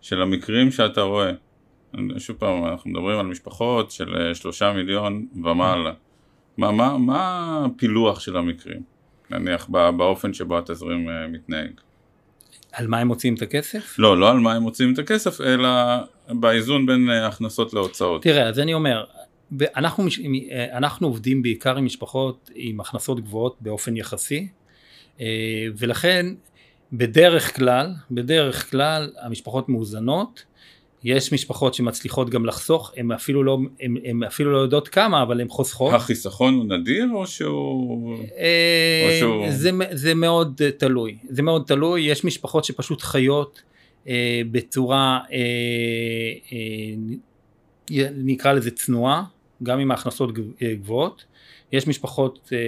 של 0.00 0.22
המקרים 0.22 0.70
שאתה 0.70 1.00
רואה, 1.00 1.32
שוב 2.18 2.36
פעם, 2.36 2.66
אנחנו 2.66 2.90
מדברים 2.90 3.18
על 3.18 3.26
משפחות 3.26 3.90
של 3.90 4.16
אה, 4.16 4.34
שלושה 4.34 4.72
מיליון 4.72 5.26
ומעלה, 5.44 5.92
מה, 6.56 6.70
מה, 6.70 6.98
מה 6.98 7.64
הפילוח 7.66 8.20
של 8.20 8.36
המקרים, 8.36 8.82
נניח 9.30 9.66
בא- 9.68 9.90
באופן 9.90 10.32
שבו 10.34 10.58
התזרים 10.58 11.08
מתנהג? 11.28 11.70
על 12.72 12.86
מה 12.86 12.98
הם 12.98 13.06
מוציאים 13.08 13.34
את 13.34 13.42
הכסף? 13.42 13.98
לא, 13.98 14.18
לא 14.18 14.30
על 14.30 14.38
מה 14.38 14.52
הם 14.54 14.62
מוצאים 14.62 14.92
את 14.92 14.98
הכסף, 14.98 15.40
אלא 15.40 15.68
באיזון 16.28 16.86
בין 16.86 17.10
אה, 17.10 17.26
הכנסות 17.26 17.74
להוצאות. 17.74 18.22
תראה, 18.22 18.48
אז 18.48 18.58
אני 18.58 18.74
אומר, 18.74 19.04
אנחנו, 19.76 20.04
אה, 20.52 20.76
אנחנו 20.76 21.06
עובדים 21.06 21.42
בעיקר 21.42 21.76
עם 21.76 21.84
משפחות 21.84 22.50
עם 22.54 22.80
הכנסות 22.80 23.20
גבוהות 23.20 23.56
באופן 23.60 23.96
יחסי, 23.96 24.48
אה, 25.20 25.26
ולכן 25.76 26.26
בדרך 26.92 27.56
כלל, 27.56 27.94
בדרך 28.10 28.70
כלל 28.70 29.12
המשפחות 29.20 29.68
מאוזנות, 29.68 30.44
יש 31.04 31.32
משפחות 31.32 31.74
שמצליחות 31.74 32.30
גם 32.30 32.46
לחסוך, 32.46 32.92
הן 32.96 33.12
אפילו 33.12 33.42
לא, 33.44 33.58
הן, 33.80 33.96
הן 34.04 34.22
אפילו 34.22 34.52
לא 34.52 34.58
יודעות 34.58 34.88
כמה, 34.88 35.22
אבל 35.22 35.40
הן 35.40 35.48
חוסכות. 35.48 35.94
החיסכון 35.94 36.54
הוא 36.54 36.64
נדיר 36.64 37.06
או 37.14 37.26
שהוא... 37.26 38.16
אה, 38.38 39.06
או 39.06 39.18
שהוא- 39.18 39.50
זה, 39.50 39.70
זה 39.92 40.14
מאוד 40.14 40.60
תלוי, 40.78 41.16
זה 41.28 41.42
מאוד 41.42 41.64
תלוי, 41.66 42.00
יש 42.02 42.24
משפחות 42.24 42.64
שפשוט 42.64 43.02
חיות 43.02 43.62
אה, 44.08 44.40
בצורה, 44.50 45.20
אה, 45.32 45.36
אה, 46.52 48.06
נקרא 48.16 48.52
לזה 48.52 48.70
צנועה, 48.70 49.24
גם 49.62 49.78
עם 49.78 49.90
ההכנסות 49.90 50.30
אה, 50.62 50.74
גבוהות, 50.74 51.24
יש 51.72 51.86
משפחות 51.86 52.50
אה, 52.52 52.58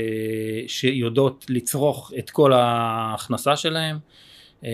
שיודעות 0.67 1.47
לצרוך 1.49 2.13
את 2.19 2.31
כל 2.31 2.53
ההכנסה 2.53 3.57
שלהם, 3.57 3.97
אה, 4.65 4.71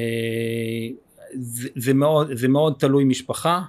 זה, 1.76 1.95
מאוד, 1.95 2.35
זה 2.35 2.49
מאוד 2.49 2.75
תלוי 2.78 3.04
משפחה, 3.04 3.62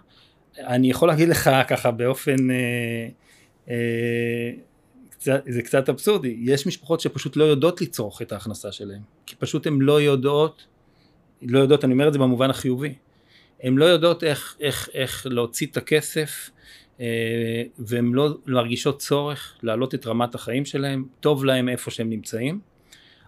אני 0.60 0.90
יכול 0.90 1.08
להגיד 1.08 1.30
לך 1.30 1.50
ככה 1.68 1.92
באופן, 1.92 2.52
אה, 2.52 3.08
אה, 3.70 4.52
קצת, 5.10 5.44
זה 5.48 5.62
קצת 5.62 5.90
אבסורדי, 5.90 6.38
יש 6.40 6.68
משפחות 6.68 7.00
שפשוט 7.00 7.36
לא 7.36 7.44
יודעות 7.44 7.82
לצרוך 7.82 8.22
את 8.22 8.32
ההכנסה 8.32 8.72
שלהם, 8.72 9.02
כי 9.26 9.36
פשוט 9.36 9.68
הן 9.68 9.80
לא 9.82 10.02
יודעות, 10.02 10.66
לא 11.42 11.60
יודעות, 11.60 11.86
אני 11.86 11.94
אומר 11.94 12.08
את 12.08 12.14
זה 12.14 12.20
במובן 12.20 12.50
החיובי, 12.50 12.94
הן 13.64 13.78
לא 13.78 13.86
יודעות 13.86 14.24
איך, 14.24 14.58
איך, 14.60 14.90
איך 14.94 15.28
להוציא 15.30 15.68
את 15.68 15.78
הכסף 15.78 16.50
אה, 17.00 17.64
והן 17.80 18.12
לא 18.14 18.38
מרגישות 18.46 19.00
צורך 19.00 19.54
להעלות 19.64 19.96
את 19.96 20.08
רמת 20.08 20.36
החיים 20.36 20.66
שלהם, 20.66 21.06
טוב 21.20 21.46
להם 21.46 21.70
איפה 21.70 21.92
שהם 21.92 22.10
נמצאים, 22.10 22.60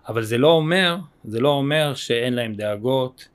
אבל 0.07 0.23
זה 0.23 0.37
לא 0.37 0.51
אומר, 0.51 0.97
זה 1.23 1.39
לא 1.39 1.49
אומר 1.49 1.93
שאין 1.95 2.33
להם 2.33 2.53
דאגות 2.53 3.27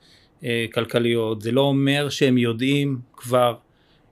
כלכליות, 0.73 1.43
זה 1.43 1.53
לא 1.53 1.61
אומר 1.61 2.09
שהם 2.09 2.39
יודעים 2.39 2.99
כבר 3.17 3.55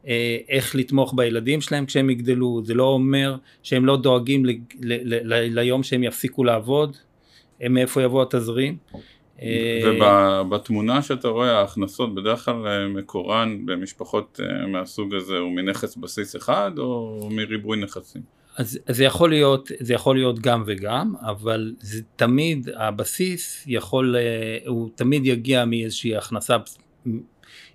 אה, 0.07 0.39
איך 0.49 0.75
לתמוך 0.75 1.15
בילדים 1.17 1.61
שלהם 1.61 1.87
כשהם 1.87 2.11
יגדלו, 2.11 2.63
זה 2.65 2.75
לא 2.75 2.87
אומר 2.87 3.37
שהם 3.63 3.87
לא 3.87 3.97
דואגים 3.97 4.45
ל, 4.45 4.51
ל, 4.51 4.55
ל, 4.81 5.35
ל, 5.35 5.61
ליום 5.61 5.83
שהם 5.83 6.03
יפסיקו 6.03 6.45
לעבוד, 6.45 6.97
מאיפה 7.71 8.03
יבוא 8.03 8.23
התזרים. 8.23 8.77
אה, 9.43 10.41
ובתמונה 10.43 11.03
שאתה 11.03 11.29
רואה 11.29 11.59
ההכנסות 11.59 12.15
בדרך 12.15 12.45
כלל 12.45 12.67
אה, 12.67 12.89
מקורן 12.89 13.67
במשפחות 13.67 14.41
אה, 14.43 14.67
מהסוג 14.67 15.15
הזה 15.15 15.39
הוא 15.39 15.53
מנכס 15.53 15.97
בסיס 15.97 16.37
אחד 16.37 16.71
או 16.79 17.29
מריבוי 17.31 17.81
נכסים? 17.81 18.23
אז 18.57 18.79
אז 18.87 18.97
זה 18.97 19.05
יכול 19.05 19.31
להיות, 19.31 19.71
זה 19.81 19.95
יכול 19.95 20.17
להיות 20.17 20.39
גם 20.39 20.63
וגם, 20.67 21.15
אבל 21.21 21.75
זה 21.81 22.03
תמיד, 22.17 22.69
הבסיס 22.77 23.65
יכול, 23.67 24.17
אה, 24.17 24.23
הוא 24.67 24.91
תמיד 24.95 25.27
יגיע 25.27 25.65
מאיזושהי 25.65 26.17
הכנסה 26.17 26.57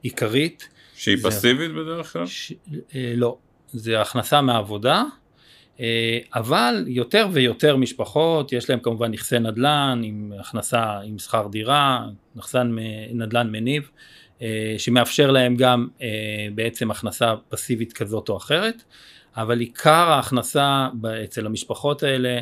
עיקרית, 0.01 0.69
שהיא 0.95 1.17
זה- 1.17 1.29
פסיבית 1.29 1.71
בדרך 1.71 2.13
כלל? 2.13 2.25
ש... 2.25 2.53
אה, 2.95 3.13
לא, 3.15 3.38
זה 3.71 4.01
הכנסה 4.01 4.41
מעבודה, 4.41 5.03
אה, 5.79 6.17
אבל 6.36 6.86
יותר 6.88 7.27
ויותר 7.31 7.75
משפחות, 7.77 8.53
יש 8.53 8.69
להם 8.69 8.79
כמובן 8.79 9.12
נכסי 9.12 9.39
נדל"ן 9.39 10.01
עם 10.03 10.33
הכנסה, 10.39 11.00
עם 11.00 11.19
שכר 11.19 11.48
דירה, 11.51 12.07
נכסן 12.36 12.75
נדל"ן 13.13 13.51
מניב, 13.51 13.89
שמאפשר 14.77 15.31
להם 15.31 15.55
גם 15.55 15.88
אה, 16.01 16.48
בעצם 16.55 16.91
הכנסה 16.91 17.34
פסיבית 17.50 17.93
כזאת 17.93 18.29
או 18.29 18.38
אחרת, 18.38 18.84
אבל 19.36 19.60
עיקר 19.60 20.10
ההכנסה 20.10 20.88
אצל 21.24 21.46
המשפחות 21.46 22.03
האלה 22.03 22.39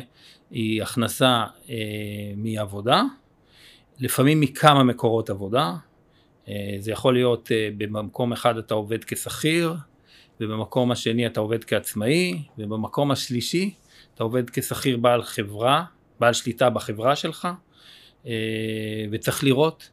היא 0.50 0.82
הכנסה 0.82 1.44
אה, 1.70 1.74
מעבודה, 2.36 3.02
לפעמים 4.00 4.40
מכמה 4.40 4.82
מקורות 4.82 5.30
עבודה, 5.30 5.72
אה, 6.48 6.76
זה 6.78 6.92
יכול 6.92 7.14
להיות 7.14 7.52
אה, 7.52 7.68
במקום 7.78 8.32
אחד 8.32 8.58
אתה 8.58 8.74
עובד 8.74 9.04
כשכיר, 9.04 9.74
ובמקום 10.40 10.90
השני 10.90 11.26
אתה 11.26 11.40
עובד 11.40 11.64
כעצמאי, 11.64 12.42
ובמקום 12.58 13.10
השלישי 13.10 13.74
אתה 14.14 14.24
עובד 14.24 14.50
כשכיר 14.50 14.96
בעל 14.96 15.22
חברה, 15.22 15.84
בעל 16.20 16.32
שליטה 16.32 16.70
בחברה 16.70 17.16
שלך, 17.16 17.48
אה, 18.26 18.32
וצריך 19.12 19.44
לראות 19.44 19.90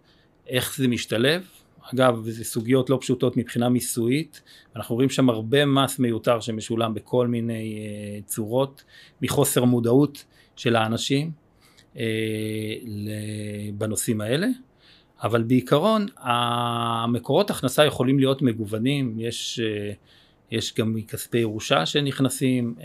איך 0.47 0.75
זה 0.77 0.87
משתלב. 0.87 1.47
אגב, 1.93 2.29
זה 2.29 2.43
סוגיות 2.43 2.89
לא 2.89 2.97
פשוטות 3.01 3.37
מבחינה 3.37 3.69
מיסויית, 3.69 4.41
אנחנו 4.75 4.95
רואים 4.95 5.09
שם 5.09 5.29
הרבה 5.29 5.65
מס 5.65 5.99
מיותר 5.99 6.39
שמשולם 6.39 6.93
בכל 6.93 7.27
מיני 7.27 7.77
אה, 7.77 8.21
צורות, 8.25 8.83
מחוסר 9.21 9.63
מודעות 9.63 10.25
של 10.55 10.75
האנשים 10.75 11.31
ל- 12.85 13.71
בנושאים 13.77 14.21
האלה. 14.21 14.47
אבל 15.23 15.43
בעיקרון 15.43 16.05
המקורות 16.17 17.49
הכנסה 17.49 17.85
יכולים 17.85 18.19
להיות 18.19 18.41
מגוונים, 18.41 19.19
יש, 19.19 19.59
אה, 19.59 19.91
יש 20.51 20.73
גם 20.75 20.93
מכספי 20.93 21.37
ירושה 21.37 21.85
שנכנסים 21.85 22.75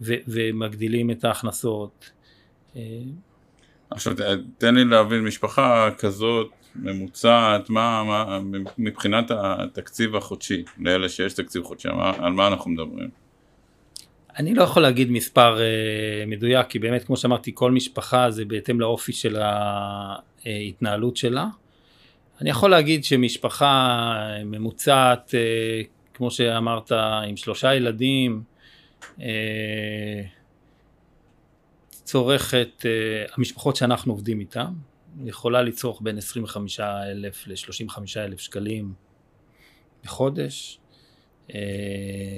ו- 0.00 0.14
ומגדילים 0.28 1.10
את 1.10 1.24
ההכנסות. 1.24 2.10
אה, 2.76 2.82
עכשיו 3.90 4.14
תן 4.58 4.74
לי 4.74 4.84
להבין 4.84 5.24
משפחה 5.24 5.90
כזאת 5.98 6.50
ממוצעת, 6.76 7.70
מה, 7.70 8.04
מה, 8.04 8.40
מבחינת 8.78 9.30
התקציב 9.30 10.16
החודשי, 10.16 10.64
לאלה 10.78 11.08
שיש 11.08 11.32
תקציב 11.32 11.62
חודשי, 11.62 11.88
מה, 11.88 12.12
על 12.18 12.32
מה 12.32 12.46
אנחנו 12.46 12.70
מדברים? 12.70 13.10
אני 14.38 14.54
לא 14.54 14.62
יכול 14.62 14.82
להגיד 14.82 15.10
מספר 15.10 15.60
אה, 15.60 16.24
מדויק, 16.26 16.66
כי 16.66 16.78
באמת 16.78 17.04
כמו 17.04 17.16
שאמרתי, 17.16 17.50
כל 17.54 17.72
משפחה 17.72 18.30
זה 18.30 18.44
בהתאם 18.44 18.80
לאופי 18.80 19.12
של 19.12 19.36
ההתנהלות 20.46 21.16
שלה. 21.16 21.46
אני 22.40 22.50
יכול 22.50 22.70
להגיד 22.70 23.04
שמשפחה 23.04 24.12
ממוצעת, 24.44 25.34
אה, 25.34 25.82
כמו 26.14 26.30
שאמרת, 26.30 26.92
עם 27.28 27.36
שלושה 27.36 27.74
ילדים, 27.74 28.42
אה, 29.20 30.22
צורכת, 31.90 32.86
אה, 32.86 33.24
המשפחות 33.36 33.76
שאנחנו 33.76 34.12
עובדים 34.12 34.40
איתן, 34.40 34.72
יכולה 35.24 35.62
לצרוך 35.62 36.02
בין 36.02 36.18
25 36.18 36.80
אלף 36.80 37.46
ל-35 37.46 37.98
אלף 38.16 38.40
שקלים 38.40 38.92
בחודש. 40.04 40.80
אה, 41.54 41.60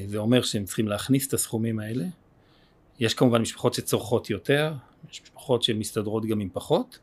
זה 0.07 0.19
אומר 0.19 0.43
שהם 0.43 0.65
צריכים 0.65 0.89
להכניס 0.89 1.29
את 1.29 1.35
הסכומים 1.35 1.79
האלה. 1.79 2.05
יש 2.99 3.15
כמובן 3.15 3.43
משפחות 3.43 3.75
שצורכות 3.75 4.31
יותר, 4.31 4.73
יש 5.11 5.23
משפחות 5.23 5.63
שמסתדרות 5.63 6.27
גם 6.27 6.41
עם 6.41 6.49
פחות, 6.53 6.99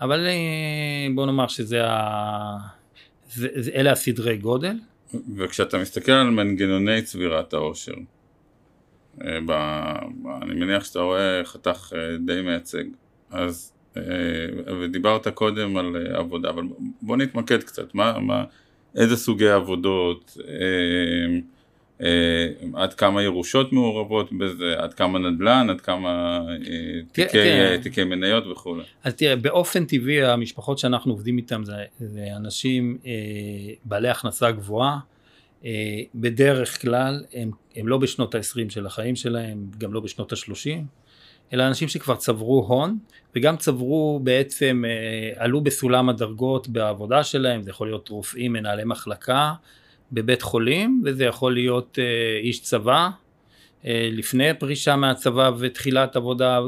אבל 0.00 0.26
בוא 1.14 1.26
נאמר 1.26 1.48
שזה 1.48 1.86
ה... 1.86 2.58
זה, 3.30 3.48
זה, 3.56 3.70
אלה 3.70 3.92
הסדרי 3.92 4.36
גודל. 4.36 4.76
וכשאתה 5.36 5.78
מסתכל 5.78 6.12
על 6.12 6.30
מנגנוני 6.30 7.02
צבירת 7.02 7.52
העושר, 7.52 7.94
אה, 9.24 9.38
ב, 9.46 9.50
אני 10.42 10.54
מניח 10.54 10.84
שאתה 10.84 11.00
רואה 11.00 11.44
חתך 11.44 11.92
אה, 11.96 12.16
די 12.26 12.42
מייצג, 12.42 12.84
אז, 13.30 13.72
אה, 13.72 13.77
ודיברת 14.80 15.28
קודם 15.28 15.76
על 15.76 16.06
עבודה, 16.14 16.50
אבל 16.50 16.62
בוא 17.02 17.16
נתמקד 17.16 17.62
קצת, 17.62 17.94
מה, 17.94 18.18
מה, 18.18 18.44
איזה 18.96 19.16
סוגי 19.16 19.48
עבודות, 19.48 20.36
עד 22.74 22.94
כמה 22.94 23.22
ירושות 23.22 23.72
מעורבות 23.72 24.32
בזה, 24.32 24.74
עד 24.78 24.94
כמה 24.94 25.18
נדל"ן, 25.18 25.70
עד 25.70 25.80
כמה 25.80 26.40
תיקי, 27.12 27.32
כן. 27.32 27.78
תיקי 27.82 28.04
מניות 28.04 28.46
וכולי. 28.46 28.82
אז 29.04 29.14
תראה, 29.14 29.36
באופן 29.36 29.84
טבעי 29.84 30.24
המשפחות 30.24 30.78
שאנחנו 30.78 31.12
עובדים 31.12 31.38
איתן 31.38 31.64
זה, 31.64 31.74
זה 31.98 32.26
אנשים 32.36 32.98
בעלי 33.84 34.08
הכנסה 34.08 34.50
גבוהה, 34.50 34.98
אה, 35.64 36.00
בדרך 36.14 36.82
כלל 36.82 37.24
הם, 37.34 37.50
הם 37.76 37.88
לא 37.88 37.98
בשנות 37.98 38.34
ה-20 38.34 38.70
של 38.70 38.86
החיים 38.86 39.16
שלהם, 39.16 39.66
גם 39.78 39.92
לא 39.92 40.00
בשנות 40.00 40.32
ה-30, 40.32 40.82
אלא 41.52 41.66
אנשים 41.66 41.88
שכבר 41.88 42.16
צברו 42.16 42.64
הון 42.68 42.98
וגם 43.36 43.56
צברו 43.56 44.20
בעצם, 44.22 44.84
אה, 44.86 45.44
עלו 45.44 45.60
בסולם 45.60 46.08
הדרגות 46.08 46.68
בעבודה 46.68 47.24
שלהם, 47.24 47.62
זה 47.62 47.70
יכול 47.70 47.86
להיות 47.88 48.08
רופאים, 48.08 48.52
מנהלי 48.52 48.84
מחלקה 48.84 49.52
בבית 50.12 50.42
חולים, 50.42 51.02
וזה 51.04 51.24
יכול 51.24 51.54
להיות 51.54 51.98
אה, 51.98 52.38
איש 52.42 52.60
צבא, 52.60 53.08
לפני 53.84 54.54
פרישה 54.54 54.96
מהצבא 54.96 55.50
ותחילת 55.58 56.16
עבודה 56.16 56.60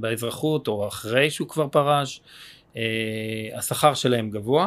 באזרחות 0.00 0.68
או 0.68 0.88
אחרי 0.88 1.30
שהוא 1.30 1.48
כבר 1.48 1.68
פרש, 1.68 2.20
השכר 3.54 3.94
שלהם 3.94 4.30
גבוה. 4.30 4.66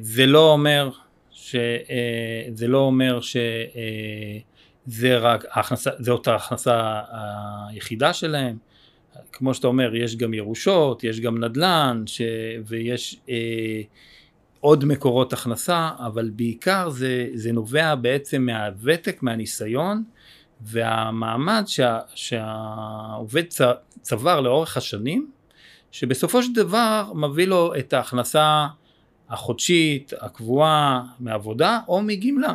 זה 0.00 0.26
לא 0.26 0.52
אומר 0.52 0.90
שזה 1.32 2.66
לא 2.68 2.78
אומר 2.78 3.20
שזה 4.88 5.18
רק 5.18 5.44
ההכנסה, 5.50 5.90
זאת 5.98 6.28
ההכנסה 6.28 7.00
היחידה 7.68 8.12
שלהם, 8.12 8.56
כמו 9.32 9.54
שאתה 9.54 9.66
אומר 9.66 9.96
יש 9.96 10.16
גם 10.16 10.34
ירושות, 10.34 11.04
יש 11.04 11.20
גם 11.20 11.44
נדל"ן 11.44 12.02
ש... 12.06 12.22
ויש 12.66 13.20
אה, 13.28 13.82
עוד 14.60 14.84
מקורות 14.84 15.32
הכנסה, 15.32 15.90
אבל 15.98 16.30
בעיקר 16.30 16.90
זה, 16.90 17.26
זה 17.34 17.52
נובע 17.52 17.94
בעצם 17.94 18.42
מהוותק, 18.42 19.22
מהניסיון 19.22 20.04
והמעמד 20.60 21.62
שה, 21.66 21.98
שהעובד 22.14 23.44
צבר 24.00 24.40
לאורך 24.40 24.76
השנים, 24.76 25.30
שבסופו 25.90 26.42
של 26.42 26.52
דבר 26.52 27.12
מביא 27.14 27.46
לו 27.46 27.74
את 27.78 27.92
ההכנסה 27.92 28.66
החודשית, 29.28 30.12
הקבועה, 30.20 31.02
מעבודה 31.20 31.80
או 31.88 32.02
מגמלה. 32.02 32.54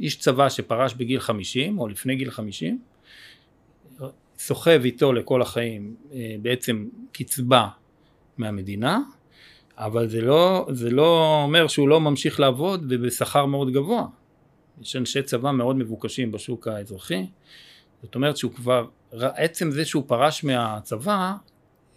איש 0.00 0.18
צבא 0.18 0.48
שפרש 0.48 0.94
בגיל 0.94 1.20
50 1.20 1.78
או 1.78 1.88
לפני 1.88 2.16
גיל 2.16 2.30
50, 2.30 2.78
סוחב 4.38 4.80
איתו 4.84 5.12
לכל 5.12 5.42
החיים 5.42 5.96
אה, 6.12 6.36
בעצם 6.42 6.88
קצבה 7.12 7.68
מהמדינה, 8.38 9.00
אבל 9.76 10.08
זה 10.08 10.20
לא, 10.20 10.68
זה 10.72 10.90
לא 10.90 11.40
אומר 11.42 11.68
שהוא 11.68 11.88
לא 11.88 12.00
ממשיך 12.00 12.40
לעבוד 12.40 12.84
ובשכר 12.88 13.46
מאוד 13.46 13.72
גבוה. 13.72 14.06
יש 14.82 14.96
אנשי 14.96 15.22
צבא 15.22 15.50
מאוד 15.50 15.76
מבוקשים 15.76 16.32
בשוק 16.32 16.68
האזרחי, 16.68 17.26
זאת 18.02 18.14
אומרת 18.14 18.36
שהוא 18.36 18.52
כבר, 18.52 18.86
עצם 19.12 19.70
זה 19.70 19.84
שהוא 19.84 20.04
פרש 20.06 20.44
מהצבא, 20.44 21.34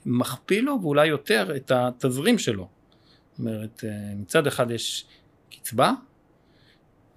מכפיל 0.05 0.65
לו 0.65 0.79
ואולי 0.81 1.07
יותר 1.07 1.55
את 1.55 1.71
התזרים 1.71 2.37
שלו. 2.37 2.67
אומרת, 3.39 3.83
אה, 3.87 4.15
מצד 4.15 4.47
אחד 4.47 4.71
יש 4.71 5.05
קצבה, 5.51 5.93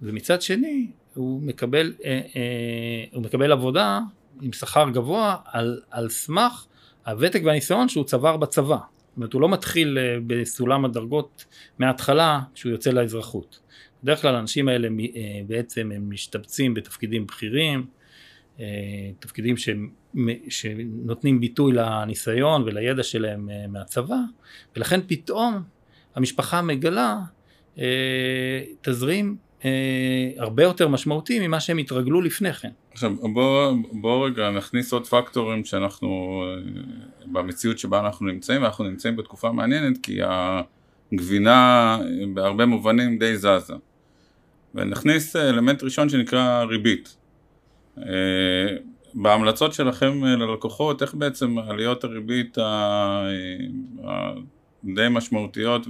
ומצד 0.01 0.41
שני 0.41 0.87
הוא 1.13 1.41
מקבל, 1.41 1.93
אה, 2.05 2.11
אה, 2.11 3.03
הוא 3.11 3.23
מקבל 3.23 3.51
עבודה 3.51 3.99
עם 4.41 4.53
שכר 4.53 4.89
גבוה 4.89 5.35
על, 5.45 5.81
על 5.91 6.09
סמך 6.09 6.65
הוותק 7.05 7.41
והניסיון 7.45 7.89
שהוא 7.89 8.03
צבר 8.03 8.37
בצבא. 8.37 8.75
זאת 8.75 9.17
אומרת, 9.17 9.33
הוא 9.33 9.41
לא 9.41 9.49
מתחיל 9.49 9.97
בסולם 10.27 10.85
הדרגות 10.85 11.45
מההתחלה 11.79 12.39
כשהוא 12.55 12.71
יוצא 12.71 12.89
לאזרחות. 12.89 13.59
בדרך 14.03 14.21
כלל 14.21 14.35
האנשים 14.35 14.67
האלה 14.67 14.87
בעצם 15.47 15.91
הם 15.95 16.09
משתבצים 16.09 16.73
בתפקידים 16.73 17.27
בכירים, 17.27 17.85
תפקידים 19.19 19.55
שנותנים 20.49 21.39
ביטוי 21.39 21.73
לניסיון 21.73 22.63
ולידע 22.63 23.03
שלהם 23.03 23.49
מהצבא, 23.69 24.17
ולכן 24.75 24.99
פתאום 25.07 25.63
המשפחה 26.15 26.61
מגלה 26.61 27.19
אה, 27.77 28.63
תזרים 28.81 29.37
אה, 29.65 30.29
הרבה 30.37 30.63
יותר 30.63 30.87
משמעותי 30.87 31.47
ממה 31.47 31.59
שהם 31.59 31.77
התרגלו 31.77 32.21
לפני 32.21 32.53
כן. 32.53 32.69
עכשיו 32.91 33.15
בוא, 33.33 33.73
בוא 33.91 34.25
רגע 34.25 34.51
נכניס 34.51 34.93
עוד 34.93 35.07
פקטורים 35.07 35.65
שאנחנו 35.65 36.43
אה, 36.47 36.81
במציאות 37.25 37.79
שבה 37.79 37.99
אנחנו 37.99 38.25
נמצאים 38.27 38.61
ואנחנו 38.61 38.83
נמצאים 38.83 39.15
בתקופה 39.15 39.51
מעניינת 39.51 39.97
כי 40.03 40.19
הגבינה 41.13 41.99
בהרבה 42.33 42.65
מובנים 42.65 43.17
די 43.17 43.37
זזה 43.37 43.73
ונכניס 44.75 45.35
אלמנט 45.35 45.83
ראשון 45.83 46.09
שנקרא 46.09 46.63
ריבית 46.63 47.17
אה, 47.97 48.03
בהמלצות 49.13 49.73
שלכם 49.73 50.23
ללקוחות 50.23 51.01
איך 51.01 51.13
בעצם 51.13 51.59
עליות 51.59 52.03
הריבית 52.03 52.57
די 54.83 55.07
משמעותיות 55.09 55.87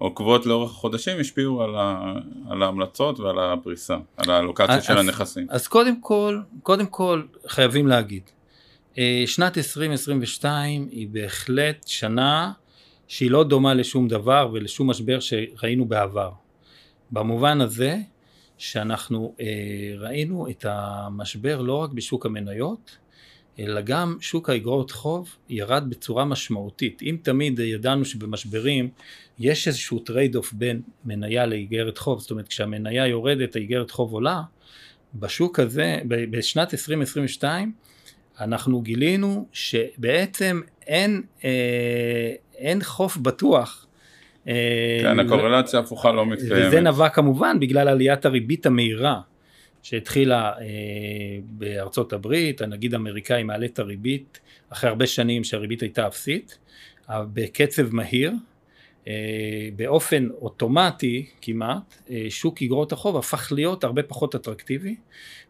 והעוקבות 0.00 0.46
לאורך 0.46 0.70
החודשים 0.70 1.20
השפיעו 1.20 1.62
על, 1.62 1.76
ה, 1.76 2.12
על 2.50 2.62
ההמלצות 2.62 3.20
ועל 3.20 3.38
הפריסה, 3.38 3.96
על 4.16 4.30
האלוקציה 4.30 4.76
אז, 4.76 4.84
של 4.84 4.98
הנכסים. 4.98 5.46
אז 5.50 5.68
קודם 5.68 6.00
כל, 6.00 6.40
קודם 6.62 6.86
כל 6.86 7.22
חייבים 7.48 7.86
להגיד, 7.86 8.22
אה, 8.98 9.22
שנת 9.26 9.58
2022 9.58 10.88
היא 10.90 11.08
בהחלט 11.10 11.86
שנה 11.86 12.52
שהיא 13.08 13.30
לא 13.30 13.44
דומה 13.44 13.74
לשום 13.74 14.08
דבר 14.08 14.50
ולשום 14.52 14.90
משבר 14.90 15.20
שראינו 15.20 15.84
בעבר. 15.84 16.30
במובן 17.10 17.60
הזה 17.60 17.96
שאנחנו 18.58 19.34
אה, 19.40 19.46
ראינו 19.98 20.48
את 20.50 20.64
המשבר 20.68 21.62
לא 21.62 21.74
רק 21.74 21.90
בשוק 21.90 22.26
המניות, 22.26 22.96
אלא 23.58 23.80
גם 23.80 24.16
שוק 24.20 24.50
האגרות 24.50 24.90
חוב 24.90 25.36
ירד 25.48 25.84
בצורה 25.88 26.24
משמעותית. 26.24 27.02
אם 27.02 27.16
תמיד 27.22 27.58
ידענו 27.58 28.04
שבמשברים 28.04 28.88
יש 29.38 29.68
איזשהו 29.68 29.98
trade 29.98 30.36
off 30.36 30.52
בין 30.52 30.80
מניה 31.04 31.46
לאיגרת 31.46 31.98
חוב, 31.98 32.20
זאת 32.20 32.30
אומרת 32.30 32.48
כשהמניה 32.48 33.06
יורדת 33.06 33.56
האיגרת 33.56 33.90
חוב 33.90 34.12
עולה, 34.12 34.42
בשוק 35.14 35.60
הזה, 35.60 35.98
בשנת 36.06 36.74
2022 36.74 37.72
אנחנו 38.40 38.80
גילינו 38.80 39.46
שבעצם 39.52 40.60
אין, 40.86 41.22
אה, 41.44 42.32
אין 42.56 42.82
חוף 42.82 43.16
בטוח. 43.16 43.86
אה, 44.48 44.98
כן, 45.02 45.20
הקורלציה 45.20 45.80
הפוכה 45.80 46.12
לא 46.12 46.26
מתקיימת. 46.26 46.66
וזה 46.66 46.80
נבע 46.80 47.08
כמובן 47.08 47.60
בגלל 47.60 47.88
עליית 47.88 48.24
הריבית 48.24 48.66
המהירה. 48.66 49.20
שהתחילה 49.86 50.52
אה, 50.60 50.64
בארצות 51.44 52.12
הברית, 52.12 52.60
הנגיד 52.60 52.94
האמריקאי 52.94 53.42
מעלה 53.42 53.66
את 53.66 53.78
הריבית 53.78 54.40
אחרי 54.68 54.90
הרבה 54.90 55.06
שנים 55.06 55.44
שהריבית 55.44 55.82
הייתה 55.82 56.06
אפסית, 56.06 56.58
בקצב 57.08 57.94
מהיר, 57.94 58.32
אה, 59.08 59.68
באופן 59.76 60.28
אוטומטי 60.40 61.26
כמעט, 61.40 61.94
אה, 62.10 62.26
שוק 62.28 62.62
אגרות 62.62 62.92
החוב 62.92 63.16
הפך 63.16 63.52
להיות 63.52 63.84
הרבה 63.84 64.02
פחות 64.02 64.34
אטרקטיבי 64.34 64.96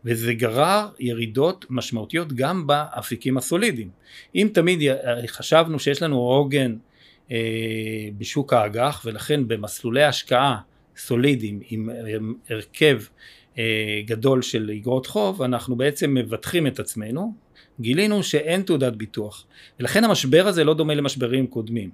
וזה 0.05 0.35
גרר 0.35 0.89
ירידות 0.99 1.67
משמעותיות 1.71 2.33
גם 2.33 2.67
באפיקים 2.67 3.37
הסולידיים. 3.37 3.91
אם 4.35 4.49
תמיד 4.55 4.79
חשבנו 5.27 5.79
שיש 5.79 6.03
לנו 6.03 6.19
עוגן 6.19 6.77
אה, 7.31 7.37
בשוק 8.19 8.53
האג"ח 8.53 9.03
ולכן 9.05 9.49
במסלולי 9.49 10.05
השקעה 10.05 10.59
סולידיים 10.97 11.61
עם 11.71 11.91
הרכב 12.51 13.01
אה, 13.03 13.07
גדול 14.07 14.43
של 14.43 14.71
אגרות 14.77 15.07
חוב 15.07 15.43
אנחנו 15.43 15.77
בעצם 15.77 16.15
מבטחים 16.15 16.67
את 16.67 16.81
עצמנו. 16.81 17.47
גילינו 17.81 18.23
שאין 18.23 18.63
תעודת 18.63 18.93
ביטוח 18.93 19.47
ולכן 19.81 20.05
המשבר 20.05 20.47
הזה 20.47 20.65
לא 20.65 20.75
דומה 20.75 20.95
למשברים 20.95 21.47
קודמים 21.47 21.91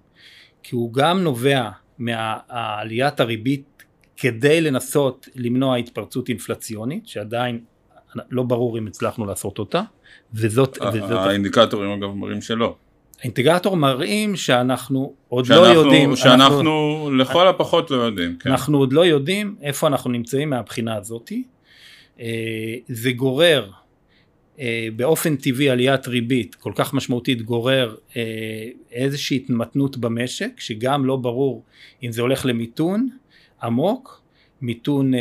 כי 0.62 0.75
הוא 0.75 0.92
גם 0.92 1.22
נובע 1.22 1.70
מעליית 1.98 3.20
הריבית 3.20 3.85
כדי 4.16 4.61
לנסות 4.61 5.29
למנוע 5.35 5.77
התפרצות 5.77 6.29
אינפלציונית 6.29 7.09
שעדיין 7.09 7.61
לא 8.31 8.42
ברור 8.42 8.79
אם 8.79 8.87
הצלחנו 8.87 9.27
לעשות 9.27 9.59
אותה 9.59 9.83
וזאת 10.35 10.79
האינדיקטורים 11.11 11.90
אגב 11.90 12.12
מראים 12.14 12.40
שלא 12.40 12.77
האינטגרטור 13.22 13.76
מראים 13.76 14.37
שאנחנו 14.37 15.14
עוד 15.28 15.44
שאנחנו, 15.44 15.64
לא 15.64 15.68
יודעים, 15.68 16.16
שאנחנו 16.16 16.61
אנחנו, 16.61 17.11
לכל 17.18 17.48
הפחות 17.48 17.90
לא 17.90 17.96
יודעים, 17.96 18.37
כן. 18.40 18.50
אנחנו 18.50 18.78
עוד 18.78 18.92
לא 18.92 19.06
יודעים 19.06 19.56
איפה 19.62 19.87
אנחנו 19.87 20.11
נמצאים 20.11 20.50
מהבחינה 20.50 20.96
הזאתי. 20.96 21.44
אה, 22.20 22.26
זה 22.88 23.12
גורר 23.12 23.70
אה, 24.61 24.88
באופן 24.96 25.37
טבעי 25.37 25.70
עליית 25.70 26.08
ריבית 26.08 26.54
כל 26.54 26.72
כך 26.74 26.94
משמעותית 26.94 27.42
גורר 27.42 27.96
אה, 28.16 28.68
איזושהי 28.92 29.37
התמתנות 29.37 29.96
במשק 29.96 30.61
שגם 30.61 31.04
לא 31.04 31.16
ברור 31.16 31.64
אם 32.02 32.12
זה 32.12 32.22
הולך 32.22 32.46
למיתון 32.46 33.08
עמוק, 33.62 34.22
מיתון 34.61 35.12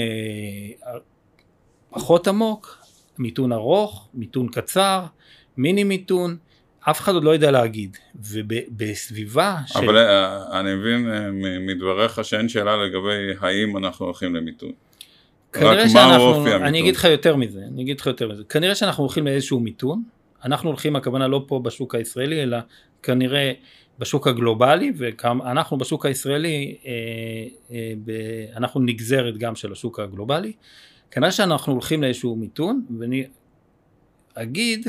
פחות 1.90 2.28
עמוק, 2.28 2.78
מיתון 3.20 3.52
ארוך, 3.52 4.10
מיתון 4.14 4.48
קצר, 4.48 5.06
מיני 5.58 5.84
מיתון 5.84 6.38
אף 6.90 7.00
אחד 7.00 7.14
עוד 7.14 7.24
לא 7.24 7.30
יודע 7.30 7.52
להגיד, 7.52 7.98
ובסביבה 8.16 9.58
של... 9.66 9.80
אבל 9.80 9.98
אה, 9.98 10.60
אני 10.60 10.76
מבין 10.76 11.12
אה, 11.14 11.30
מדבריך 11.60 12.26
שאין 12.26 12.50
שאלה 12.50 12.78
לגבי 12.78 13.34
האם 13.40 13.78
אנחנו 13.78 14.06
הולכים 14.06 14.36
למיתון. 14.36 14.72
כנראה 15.54 15.90
שאנחנו, 15.90 16.48
אני 16.48 16.80
אגיד 16.80 16.96
לך 16.96 17.04
יותר 17.04 17.36
מזה, 17.36 17.60
אני 17.74 17.82
אגיד 17.82 18.00
לך 18.00 18.08
יותר 18.08 18.28
מזה, 18.28 18.44
כנראה 18.44 18.76
שאנחנו 18.76 19.04
הולכים 19.04 19.26
לאיזשהו 19.26 19.60
מיתון, 19.60 20.04
אנחנו 20.46 20.70
הולכים 20.70 20.96
הכוונה 20.96 21.28
לא 21.28 21.44
פה 21.48 21.60
בשוק 21.64 21.96
הישראלי, 21.96 22.44
אלא 22.44 22.58
כנראה 23.04 23.52
בשוק 24.00 24.28
הגלובלי, 24.28 24.92
ואנחנו 24.98 25.78
בשוק 25.78 26.06
הישראלי, 26.06 26.76
אה, 26.86 26.92
אה, 27.72 27.94
ב, 28.06 28.12
אנחנו 28.56 28.80
נגזרת 28.80 29.38
גם 29.38 29.56
של 29.56 29.72
השוק 29.72 30.00
הגלובלי, 30.00 30.54
כנראה 31.12 31.32
שאנחנו 31.32 31.74
הולכים 31.74 32.02
לאיזשהו 32.02 32.36
מיתון, 32.36 32.86
ואני 33.00 33.24
אגיד 34.34 34.88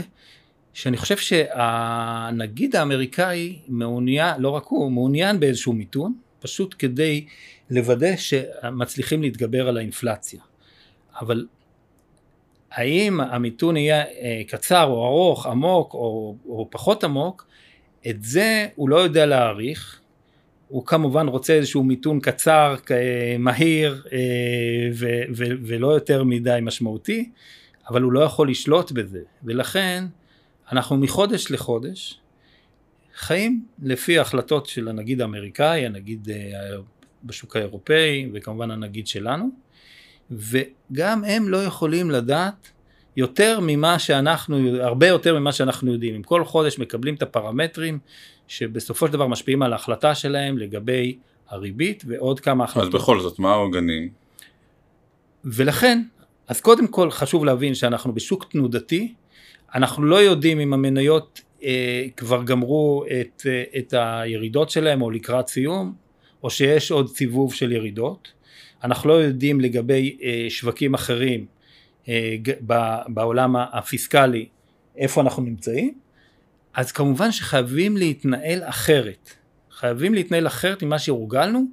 שאני 0.74 0.96
חושב 0.96 1.16
שהנגיד 1.16 2.76
האמריקאי 2.76 3.58
מעוניין, 3.68 4.40
לא 4.40 4.50
רק 4.50 4.64
הוא, 4.66 4.92
מעוניין 4.92 5.40
באיזשהו 5.40 5.72
מיתון, 5.72 6.14
פשוט 6.40 6.74
כדי 6.78 7.26
לוודא 7.70 8.16
שמצליחים 8.16 9.22
להתגבר 9.22 9.68
על 9.68 9.76
האינפלציה. 9.76 10.40
אבל 11.20 11.46
האם 12.72 13.20
המיתון 13.20 13.76
יהיה 13.76 14.04
אה, 14.04 14.42
קצר 14.48 14.85
או 14.85 15.06
ארוך, 15.06 15.46
עמוק 15.46 15.94
או, 15.94 16.37
או 16.48 16.68
פחות 16.70 17.04
עמוק, 17.04 17.46
את 18.11 18.22
זה 18.22 18.66
הוא 18.76 18.88
לא 18.88 18.96
יודע 18.96 19.26
להעריך. 19.26 20.00
הוא 20.68 20.87
כמובן 20.87 21.28
רוצה 21.28 21.52
איזשהו 21.52 21.85
מיתון 21.85 22.20
קצר, 22.20 22.74
מהיר 23.38 24.02
אה, 24.12 24.18
ו- 24.94 25.22
ו- 25.37 25.54
ולא 25.66 25.87
יותר 25.87 26.24
מדי 26.24 26.58
משמעותי, 26.62 27.30
אבל 27.88 28.02
הוא 28.02 28.12
לא 28.12 28.20
יכול 28.20 28.50
לשלוט 28.50 28.92
בזה, 28.92 29.20
ולכן 29.44 30.04
אנחנו 30.72 30.96
מחודש 30.96 31.50
לחודש 31.50 32.18
חיים 33.14 33.64
לפי 33.82 34.18
החלטות 34.18 34.66
של 34.66 34.88
הנגיד 34.88 35.20
האמריקאי, 35.20 35.87
הנגיד 35.87 36.28
אה, 36.30 36.76
בשוק 37.24 37.56
האירופאי 37.56 38.30
וכמובן 38.35 38.70
הנגיד 38.70 39.06
שלנו 39.06 39.50
וגם 40.30 41.24
הם 41.24 41.48
לא 41.48 41.64
יכולים 41.64 42.11
לדעת 42.11 42.70
יותר 43.16 43.58
ממה 43.62 43.98
שאנחנו, 43.98 44.76
הרבה 44.80 45.06
יותר 45.06 45.38
ממה 45.38 45.52
שאנחנו 45.52 45.92
יודעים. 45.92 46.14
אם 46.14 46.22
כל 46.22 46.44
חודש 46.44 46.78
מקבלים 46.78 47.14
את 47.14 47.22
הפרמטרים 47.22 47.98
שבסופו 48.48 49.06
של 49.06 49.12
דבר 49.12 49.26
משפיעים 49.26 49.62
על 49.62 49.72
ההחלטה 49.72 50.14
שלהם 50.14 50.58
לגבי 50.58 51.18
הריבית 51.48 52.04
ועוד 52.06 52.40
כמה 52.40 52.64
החלטות. 52.64 52.94
אז 52.94 53.00
בכל 53.00 53.20
זאת, 53.20 53.38
מה 53.38 53.52
העוגנים? 53.52 54.08
ולכן, 55.44 56.02
אז 56.48 56.61
קודם 56.61 56.87
כל 56.87 57.11
חשוב 57.11 57.44
להבין 57.44 57.74
שאנחנו 57.74 58.12
בשוק 58.12 58.44
תנודתי 58.44 59.14
אנחנו 59.74 60.04
לא 60.04 60.16
יודעים 60.16 60.61
אם 60.61 60.72
המניות 60.72 61.40
אה, 61.64 62.04
כבר 62.16 62.42
גמרו 62.42 63.04
את, 63.20 63.42
אה, 63.46 63.64
את 63.78 63.94
הירידות 63.96 64.70
שלהם 64.70 65.02
או 65.02 65.11
לקראת 65.11 65.48
סיום, 65.48 65.94
או 66.42 66.50
שיש 66.50 66.90
עוד 66.90 67.08
סיבוב 67.16 67.54
של 67.54 67.72
ירידות. 67.72 68.32
אנחנו 68.85 69.08
לא 69.08 69.14
יודעים 69.14 69.61
לגבי 69.61 70.18
אה, 70.22 70.46
שווקים 70.48 70.94
אחרים 70.94 71.46
אה, 72.08 72.37
ב, 72.66 72.74
בעולם 73.08 73.56
הפיסקלי 73.56 74.46
איפה 74.96 75.20
אנחנו 75.20 75.42
נמצאים, 75.42 75.94
אז 76.74 76.92
כמובן 76.92 77.32
שחייבים 77.32 77.96
להתנהל 77.96 78.62
אחרת. 78.64 79.30
חייבים 79.70 80.14
להתנהל 80.14 80.46
אחרת 80.46 80.82
ממה 80.82 80.98
שהורגלנו, 80.98 81.64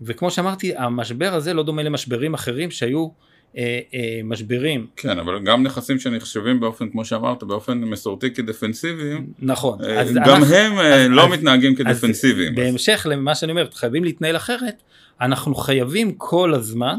וכמו 0.00 0.30
שאמרתי, 0.30 0.76
המשבר 0.76 1.34
הזה 1.34 1.54
לא 1.54 1.62
דומה 1.62 1.82
למשברים 1.82 2.34
אחרים 2.34 2.70
שהיו 2.70 3.08
אה, 3.56 3.80
אה, 3.94 4.20
משברים. 4.24 4.86
כן, 4.96 5.18
אבל 5.18 5.44
גם 5.44 5.62
נכסים 5.62 5.98
שנחשבים 5.98 6.60
באופן, 6.60 6.88
כמו 6.88 7.04
שאמרת, 7.04 7.42
באופן 7.42 7.78
מסורתי 7.78 8.30
כדפנסיביים, 8.34 9.26
נכון. 9.38 9.84
אה, 9.84 10.00
אז 10.00 10.12
גם 10.14 10.36
אנחנו, 10.36 10.54
הם 10.54 10.78
אז, 10.78 11.10
לא 11.10 11.24
אז, 11.24 11.30
מתנהגים 11.32 11.74
כדפנסיביים. 11.74 12.52
אז 12.52 12.56
בהמשך 12.56 13.06
למה 13.10 13.34
שאני 13.34 13.52
אומר, 13.52 13.68
חייבים 13.74 14.04
להתנהל 14.04 14.36
אחרת, 14.36 14.82
אנחנו 15.20 15.54
חייבים 15.54 16.12
כל 16.12 16.54
הזמן 16.54 16.96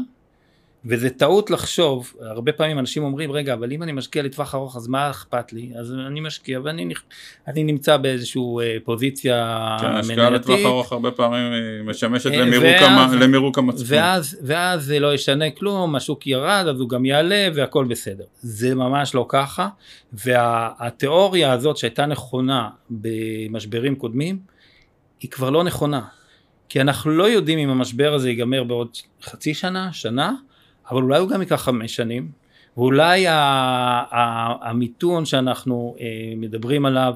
וזה 0.86 1.10
טעות 1.10 1.50
לחשוב, 1.50 2.12
הרבה 2.20 2.52
פעמים 2.52 2.78
אנשים 2.78 3.02
אומרים, 3.02 3.32
רגע, 3.32 3.54
אבל 3.54 3.72
אם 3.72 3.82
אני 3.82 3.92
משקיע 3.92 4.22
לטווח 4.22 4.54
ארוך, 4.54 4.76
אז 4.76 4.88
מה 4.88 5.10
אכפת 5.10 5.52
לי? 5.52 5.72
אז 5.78 5.94
אני 6.06 6.20
משקיע 6.20 6.60
ואני 6.64 6.94
אני 7.46 7.64
נמצא 7.64 7.96
באיזושהי 7.96 8.42
אה, 8.62 8.76
פוזיציה 8.84 9.76
כן, 9.80 9.86
מנייתית. 9.86 10.10
השקעה 10.10 10.30
לטווח 10.30 10.60
ארוך 10.64 10.92
הרבה 10.92 11.10
פעמים 11.10 11.52
משמשת 11.88 12.30
אה, 12.30 12.44
למירוק 13.20 13.58
המצפון. 13.58 13.86
ואז, 13.88 14.38
ואז 14.42 14.84
זה 14.84 15.00
לא 15.00 15.14
ישנה 15.14 15.50
כלום, 15.50 15.96
השוק 15.96 16.26
ירד, 16.26 16.64
אז 16.70 16.80
הוא 16.80 16.88
גם 16.88 17.04
יעלה 17.04 17.48
והכל 17.54 17.84
בסדר. 17.84 18.24
זה 18.40 18.74
ממש 18.74 19.14
לא 19.14 19.26
ככה, 19.28 19.68
והתיאוריה 20.12 21.52
הזאת 21.52 21.76
שהייתה 21.76 22.06
נכונה 22.06 22.68
במשברים 22.90 23.94
קודמים, 23.94 24.38
היא 25.20 25.30
כבר 25.30 25.50
לא 25.50 25.64
נכונה. 25.64 26.00
כי 26.68 26.80
אנחנו 26.80 27.10
לא 27.10 27.24
יודעים 27.24 27.58
אם 27.58 27.70
המשבר 27.70 28.14
הזה 28.14 28.28
ייגמר 28.28 28.64
בעוד 28.64 28.88
חצי 29.22 29.54
שנה, 29.54 29.92
שנה, 29.92 30.32
אבל 30.90 31.02
אולי 31.02 31.18
הוא 31.18 31.28
גם 31.28 31.40
ייקח 31.40 31.56
חמש 31.56 31.96
שנים, 31.96 32.28
ואולי 32.76 33.24
המיתון 34.60 35.24
שאנחנו 35.24 35.96
אה, 36.00 36.32
מדברים 36.36 36.86
עליו 36.86 37.14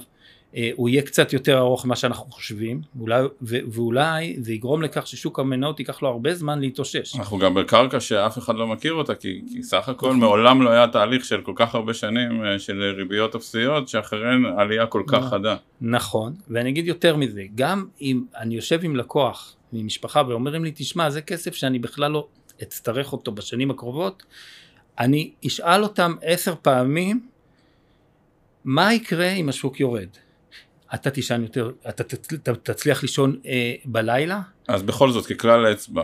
אה, 0.57 0.70
הוא 0.76 0.88
יהיה 0.88 1.02
קצת 1.02 1.33
יותר 1.33 1.59
ארוך 1.59 1.87
ממה 1.87 1.96
שאנחנו 1.96 2.31
חושבים, 2.31 2.81
ואולי, 2.96 3.22
ואולי 3.42 4.37
זה 4.40 4.52
יגרום 4.52 4.83
לכך 4.83 5.07
ששוק 5.07 5.38
המניות 5.38 5.81
ייקח 5.81 6.02
לו 6.02 6.09
הרבה 6.09 6.35
זמן 6.35 6.61
להתאושש. 6.61 7.16
אנחנו 7.16 7.38
גם 7.38 7.54
בקרקע 7.54 8.00
שאף 8.00 8.38
אחד 8.38 8.54
לא 8.54 8.66
מכיר 8.66 8.92
אותה, 8.92 9.14
כי, 9.14 9.42
כי 9.52 9.62
סך 9.62 9.88
הכל 9.88 10.14
מעולם 10.14 10.62
לא 10.62 10.70
היה 10.70 10.88
תהליך 10.88 11.24
של 11.24 11.40
כל 11.40 11.52
כך 11.57 11.74
הרבה 11.74 11.94
שנים 11.94 12.44
אה, 12.44 12.59
של 12.59 12.94
ריביות 12.96 13.35
אפסיות, 13.35 13.88
שאחריהן 13.88 14.44
עלייה 14.59 14.87
כל 14.87 15.02
כך 15.07 15.18
נכון. 15.18 15.28
חדה. 15.28 15.57
נכון, 15.81 16.35
ואני 16.48 16.70
אגיד 16.70 16.87
יותר 16.87 17.16
מזה, 17.16 17.42
גם 17.54 17.85
אם 18.00 18.22
אני 18.37 18.54
יושב 18.54 18.81
עם 18.83 18.96
לקוח 18.96 19.54
ממשפחה 19.72 20.22
ואומרים 20.28 20.64
לי, 20.64 20.72
תשמע, 20.74 21.11
זה 21.11 21.20
כסף 21.20 21.54
שאני 21.54 21.78
בכלל 21.78 22.11
לא 22.11 22.26
אצטרך 22.62 23.12
אותו 23.12 23.33
בשנים 23.33 23.71
הקרובות, 23.71 24.23
אני 24.99 25.31
אשאל 25.47 25.83
אותם 25.83 26.14
עשר 26.23 26.55
פעמים, 26.62 27.29
מה 28.64 28.94
יקרה 28.94 29.31
אם 29.31 29.49
השוק 29.49 29.81
יורד? 29.81 30.09
אתה 30.94 31.11
תישן 31.11 31.42
יותר, 31.42 31.71
אתה 31.88 32.05
תצליח 32.62 33.03
לישון 33.03 33.37
אה, 33.47 33.75
בלילה? 33.85 34.40
אז 34.68 34.83
בכל 34.83 35.11
זאת, 35.11 35.27
ככלל 35.27 35.66
האצבע, 35.66 36.03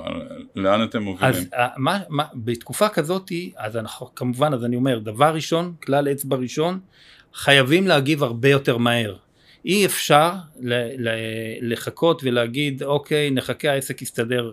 לאן 0.57 0.85
אתם 0.85 1.03
מובילים? 1.03 1.35
אז 1.35 1.47
אה, 1.55 1.69
מה, 1.77 2.01
מה, 2.09 2.25
בתקופה 2.35 2.89
כזאת, 2.89 3.33
אז 3.57 3.77
אנחנו, 3.77 4.15
כמובן, 4.15 4.55
אז 4.55 4.65
אני 4.65 4.77
אומר, 4.77 4.99
דבר 4.99 5.35
ראשון, 5.35 5.75
כלל 5.83 6.09
אצבע 6.09 6.37
ראשון, 6.37 6.81
חייבים 7.35 7.87
להגיב 7.87 8.23
הרבה 8.23 8.49
יותר 8.49 8.77
מהר. 8.77 9.17
אי 9.65 9.87
אפשר 9.87 10.33
ל- 10.61 11.09
ל- 11.09 11.73
לחכות 11.73 12.25
ולהגיד, 12.25 12.83
אוקיי, 12.83 13.31
נחכה, 13.31 13.71
העסק 13.71 14.03
יסתדר 14.03 14.53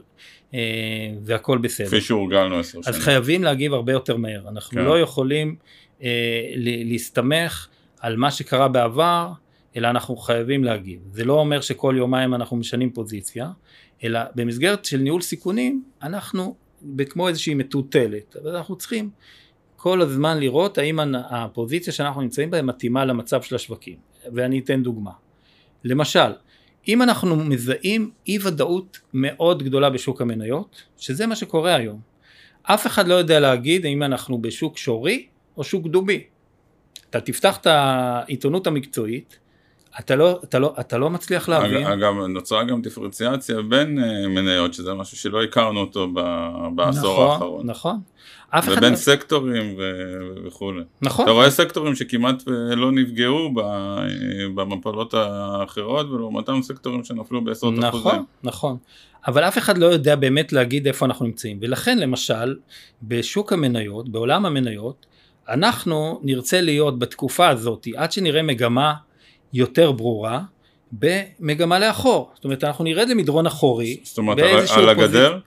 והכל 1.21 1.57
בסדר. 1.57 1.87
כפי 1.87 2.01
שהורגלנו 2.01 2.59
עשר 2.59 2.81
שנים. 2.81 2.95
אז 2.95 3.03
חייבים 3.03 3.43
להגיב 3.43 3.73
הרבה 3.73 3.91
יותר 3.91 4.17
מהר. 4.17 4.49
אנחנו 4.49 4.77
כן. 4.77 4.85
לא 4.85 4.99
יכולים 4.99 5.55
אה, 6.03 6.51
להסתמך 6.85 7.67
על 7.99 8.17
מה 8.17 8.31
שקרה 8.31 8.67
בעבר, 8.67 9.31
אלא 9.75 9.87
אנחנו 9.87 10.15
חייבים 10.15 10.63
להגיב. 10.63 10.99
זה 11.11 11.23
לא 11.23 11.33
אומר 11.33 11.61
שכל 11.61 11.95
יומיים 11.97 12.33
אנחנו 12.33 12.57
משנים 12.57 12.91
פוזיציה, 12.91 13.49
אלא 14.03 14.19
במסגרת 14.35 14.85
של 14.85 14.97
ניהול 14.97 15.21
סיכונים, 15.21 15.83
אנחנו 16.03 16.55
כמו 17.09 17.27
איזושהי 17.27 17.53
מטוטלת, 17.53 18.35
אבל 18.35 18.55
אנחנו 18.55 18.75
צריכים 18.75 19.09
כל 19.75 20.01
הזמן 20.01 20.39
לראות 20.39 20.77
האם 20.77 20.99
הפוזיציה 21.15 21.93
שאנחנו 21.93 22.21
נמצאים 22.21 22.51
בה 22.51 22.61
מתאימה 22.61 23.05
למצב 23.05 23.41
של 23.41 23.55
השווקים. 23.55 23.95
ואני 24.33 24.59
אתן 24.59 24.83
דוגמה. 24.83 25.11
למשל, 25.83 26.31
אם 26.87 27.01
אנחנו 27.01 27.35
מזהים 27.35 28.11
אי 28.27 28.37
ודאות 28.43 28.99
מאוד 29.13 29.63
גדולה 29.63 29.89
בשוק 29.89 30.21
המניות, 30.21 30.83
שזה 30.97 31.27
מה 31.27 31.35
שקורה 31.35 31.75
היום, 31.75 31.99
אף 32.63 32.87
אחד 32.87 33.07
לא 33.07 33.13
יודע 33.13 33.39
להגיד 33.39 33.85
אם 33.85 34.03
אנחנו 34.03 34.41
בשוק 34.41 34.77
שורי 34.77 35.27
או 35.57 35.63
שוק 35.63 35.87
דובי. 35.87 36.23
אתה 37.09 37.21
תפתח 37.21 37.57
את 37.57 37.67
העיתונות 37.67 38.67
המקצועית, 38.67 39.39
אתה 39.99 40.15
לא, 40.15 40.39
אתה 40.43 40.59
לא, 40.59 40.75
אתה 40.79 40.97
לא 40.97 41.09
מצליח 41.09 41.49
להבין. 41.49 41.87
אגב, 41.87 42.13
נוצרה 42.13 42.63
גם 42.63 42.81
דיפרנציאציה 42.81 43.61
בין 43.61 43.99
uh, 43.99 44.27
מניות, 44.27 44.73
שזה 44.73 44.93
משהו 44.93 45.17
שלא 45.17 45.43
הכרנו 45.43 45.79
אותו 45.79 46.07
בעשור 46.75 47.13
נכון, 47.13 47.31
האחרון. 47.31 47.65
נכון. 47.69 47.99
ובין 48.67 48.91
לא... 48.91 48.95
סקטורים 48.95 49.75
ו- 49.77 50.47
וכולי. 50.47 50.81
נכון. 51.01 51.25
אתה 51.25 51.31
רואה 51.31 51.49
סקטורים 51.49 51.95
שכמעט 51.95 52.43
לא 52.75 52.91
נפגעו 52.91 53.53
במפלות 54.55 55.13
האחרות, 55.13 56.09
ולעומתם 56.09 56.61
סקטורים 56.61 57.03
שנפלו 57.03 57.43
בעשרות 57.43 57.73
נכון, 57.73 57.89
אחוזים. 57.89 58.07
נכון, 58.09 58.25
נכון. 58.43 58.77
אבל 59.27 59.43
אף 59.43 59.57
אחד 59.57 59.77
לא 59.77 59.85
יודע 59.85 60.15
באמת 60.15 60.53
להגיד 60.53 60.87
איפה 60.87 61.05
אנחנו 61.05 61.25
נמצאים. 61.25 61.59
ולכן 61.61 61.99
למשל, 61.99 62.55
בשוק 63.03 63.53
המניות, 63.53 64.09
בעולם 64.09 64.45
המניות, 64.45 65.05
אנחנו 65.49 66.19
נרצה 66.23 66.61
להיות 66.61 66.99
בתקופה 66.99 67.49
הזאת, 67.49 67.87
עד 67.95 68.11
שנראה 68.11 68.43
מגמה 68.43 68.93
יותר 69.53 69.91
ברורה, 69.91 70.41
במגמה 70.91 71.79
לאחור. 71.79 72.31
זאת 72.35 72.45
אומרת, 72.45 72.63
אנחנו 72.63 72.83
נרד 72.83 73.09
למדרון 73.09 73.45
אחורי. 73.45 73.99
זאת 74.03 74.17
אומרת, 74.17 74.69
על 74.75 74.89
הגדר? 74.89 75.39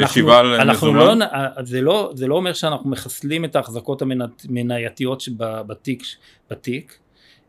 ישיבה 0.00 0.38
על 0.38 0.70
מזומן? 0.70 1.18
לא, 1.18 1.26
זה, 1.62 1.80
לא, 1.80 2.10
זה 2.14 2.26
לא 2.26 2.34
אומר 2.34 2.52
שאנחנו 2.52 2.90
מחסלים 2.90 3.44
את 3.44 3.56
ההחזקות 3.56 4.02
המנייתיות 4.02 5.28
בתיק, 5.38 6.02
בתיק, 6.50 6.98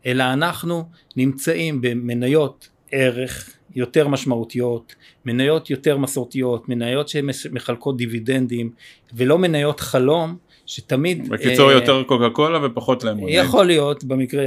אלא 0.06 0.22
אנחנו 0.22 0.84
נמצאים 1.16 1.80
במניות 1.80 2.68
ערך 2.92 3.50
יותר 3.74 4.08
משמעותיות, 4.08 4.94
מניות 5.24 5.70
יותר 5.70 5.96
מסורתיות, 5.96 6.68
מניות 6.68 7.08
שמחלקות 7.08 7.96
דיבידנדים, 7.96 8.70
ולא 9.14 9.38
מניות 9.38 9.80
חלום 9.80 10.36
שתמיד... 10.66 11.28
בקיצור 11.28 11.70
אה, 11.70 11.74
יותר 11.74 12.02
קוקה 12.02 12.30
קולה 12.30 12.66
ופחות 12.66 13.04
למונד. 13.04 13.32
יכול 13.32 13.66
להיות 13.66 14.04
במקרה, 14.04 14.44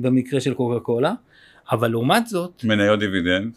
במקרה 0.00 0.40
של 0.40 0.54
קוקה 0.54 0.80
קולה, 0.80 1.12
אבל 1.70 1.90
לעומת 1.90 2.26
זאת... 2.26 2.64
מניות 2.64 2.98
דיבידנד. 2.98 3.52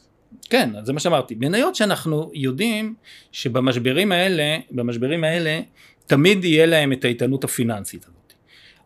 כן, 0.49 0.69
זה 0.83 0.93
מה 0.93 0.99
שאמרתי. 0.99 1.35
מניות 1.35 1.75
שאנחנו 1.75 2.31
יודעים 2.33 2.95
שבמשברים 3.31 4.11
האלה, 4.11 4.57
במשברים 4.71 5.23
האלה, 5.23 5.59
תמיד 6.07 6.43
יהיה 6.43 6.65
להם 6.65 6.93
את 6.93 7.05
האיתנות 7.05 7.43
הפיננסית 7.43 8.03
הזאת. 8.03 8.33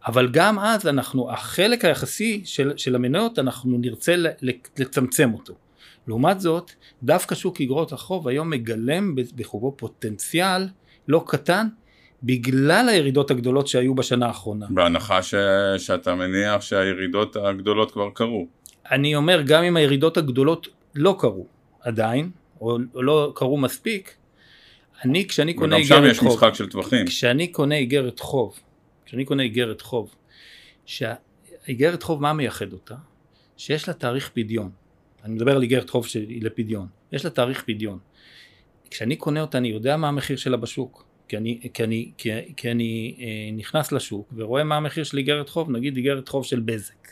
אבל 0.07 0.29
גם 0.31 0.59
אז 0.59 0.87
אנחנו, 0.87 1.31
החלק 1.31 1.85
היחסי 1.85 2.41
של, 2.45 2.73
של 2.77 2.95
המניות, 2.95 3.39
אנחנו 3.39 3.77
נרצה 3.77 4.15
לצמצם 4.77 5.33
אותו. 5.33 5.53
לעומת 6.07 6.39
זאת, 6.39 6.71
דווקא 7.03 7.35
שוק 7.35 7.61
אגרות 7.61 7.91
החוב 7.91 8.27
היום 8.27 8.49
מגלם 8.49 9.15
בחובו 9.35 9.73
פוטנציאל 9.77 10.67
לא 11.07 11.23
קטן 11.27 11.67
בגלל 12.23 12.89
הירידות 12.89 13.31
הגדולות 13.31 13.67
שהיו 13.67 13.95
בשנה 13.95 14.27
האחרונה. 14.27 14.65
בהנחה 14.69 15.23
ש... 15.23 15.35
שאתה 15.77 16.15
מניח 16.15 16.61
שהירידות 16.61 17.35
הגדולות 17.35 17.91
כבר 17.91 18.09
קרו. 18.13 18.47
אני 18.91 19.15
אומר, 19.15 19.41
גם 19.41 19.63
אם 19.63 19.77
הירידות 19.77 20.17
הגדולות 20.17 20.67
לא 20.95 21.15
קרו 21.19 21.47
עדיין, 21.79 22.31
או, 22.61 22.77
או 22.95 23.03
לא 23.03 23.31
קרו 23.35 23.57
מספיק, 23.57 24.15
אני 25.05 25.27
כשאני 25.27 25.53
קונה 25.53 25.75
איגרת 25.75 25.89
חוב, 25.91 26.03
וגם 26.03 26.13
שם 26.13 26.25
יש 26.25 26.33
משחק 26.33 26.53
של 26.53 26.69
טווחים. 26.69 27.05
כשאני 27.05 27.47
קונה 27.47 27.75
איגרת 27.75 28.19
חוב, 28.19 28.59
כשאני 29.05 29.25
קונה 29.25 29.43
איגרת 29.43 29.81
חוב, 29.81 30.15
שהאיגרת 30.85 32.03
חוב 32.03 32.21
מה 32.21 32.33
מייחד 32.33 32.73
אותה? 32.73 32.95
שיש 33.57 33.87
לה 33.87 33.93
תאריך 33.93 34.29
פדיון. 34.29 34.71
אני 35.23 35.33
מדבר 35.33 35.55
על 35.55 35.61
איגרת 35.61 35.89
חוב 35.89 36.07
שהיא 36.07 36.43
לפדיון. 36.43 36.87
יש 37.11 37.25
לה 37.25 37.31
תאריך 37.31 37.63
פדיון. 37.63 37.99
כשאני 38.89 39.15
קונה 39.15 39.41
אותה 39.41 39.57
אני 39.57 39.67
יודע 39.67 39.97
מה 39.97 40.07
המחיר 40.07 40.37
שלה 40.37 40.57
בשוק. 40.57 41.11
כי 41.31 41.37
אני, 41.37 41.59
כי 41.73 41.83
אני, 41.83 42.11
כי, 42.17 42.29
כי 42.57 42.71
אני 42.71 43.15
אה, 43.19 43.49
נכנס 43.57 43.91
לשוק 43.91 44.33
ורואה 44.35 44.63
מה 44.63 44.77
המחיר 44.77 45.03
של 45.03 45.17
איגרת 45.17 45.49
חוב, 45.49 45.71
נגיד 45.71 45.95
איגרת 45.95 46.27
חוב 46.27 46.45
של 46.45 46.59
בזק, 46.59 47.07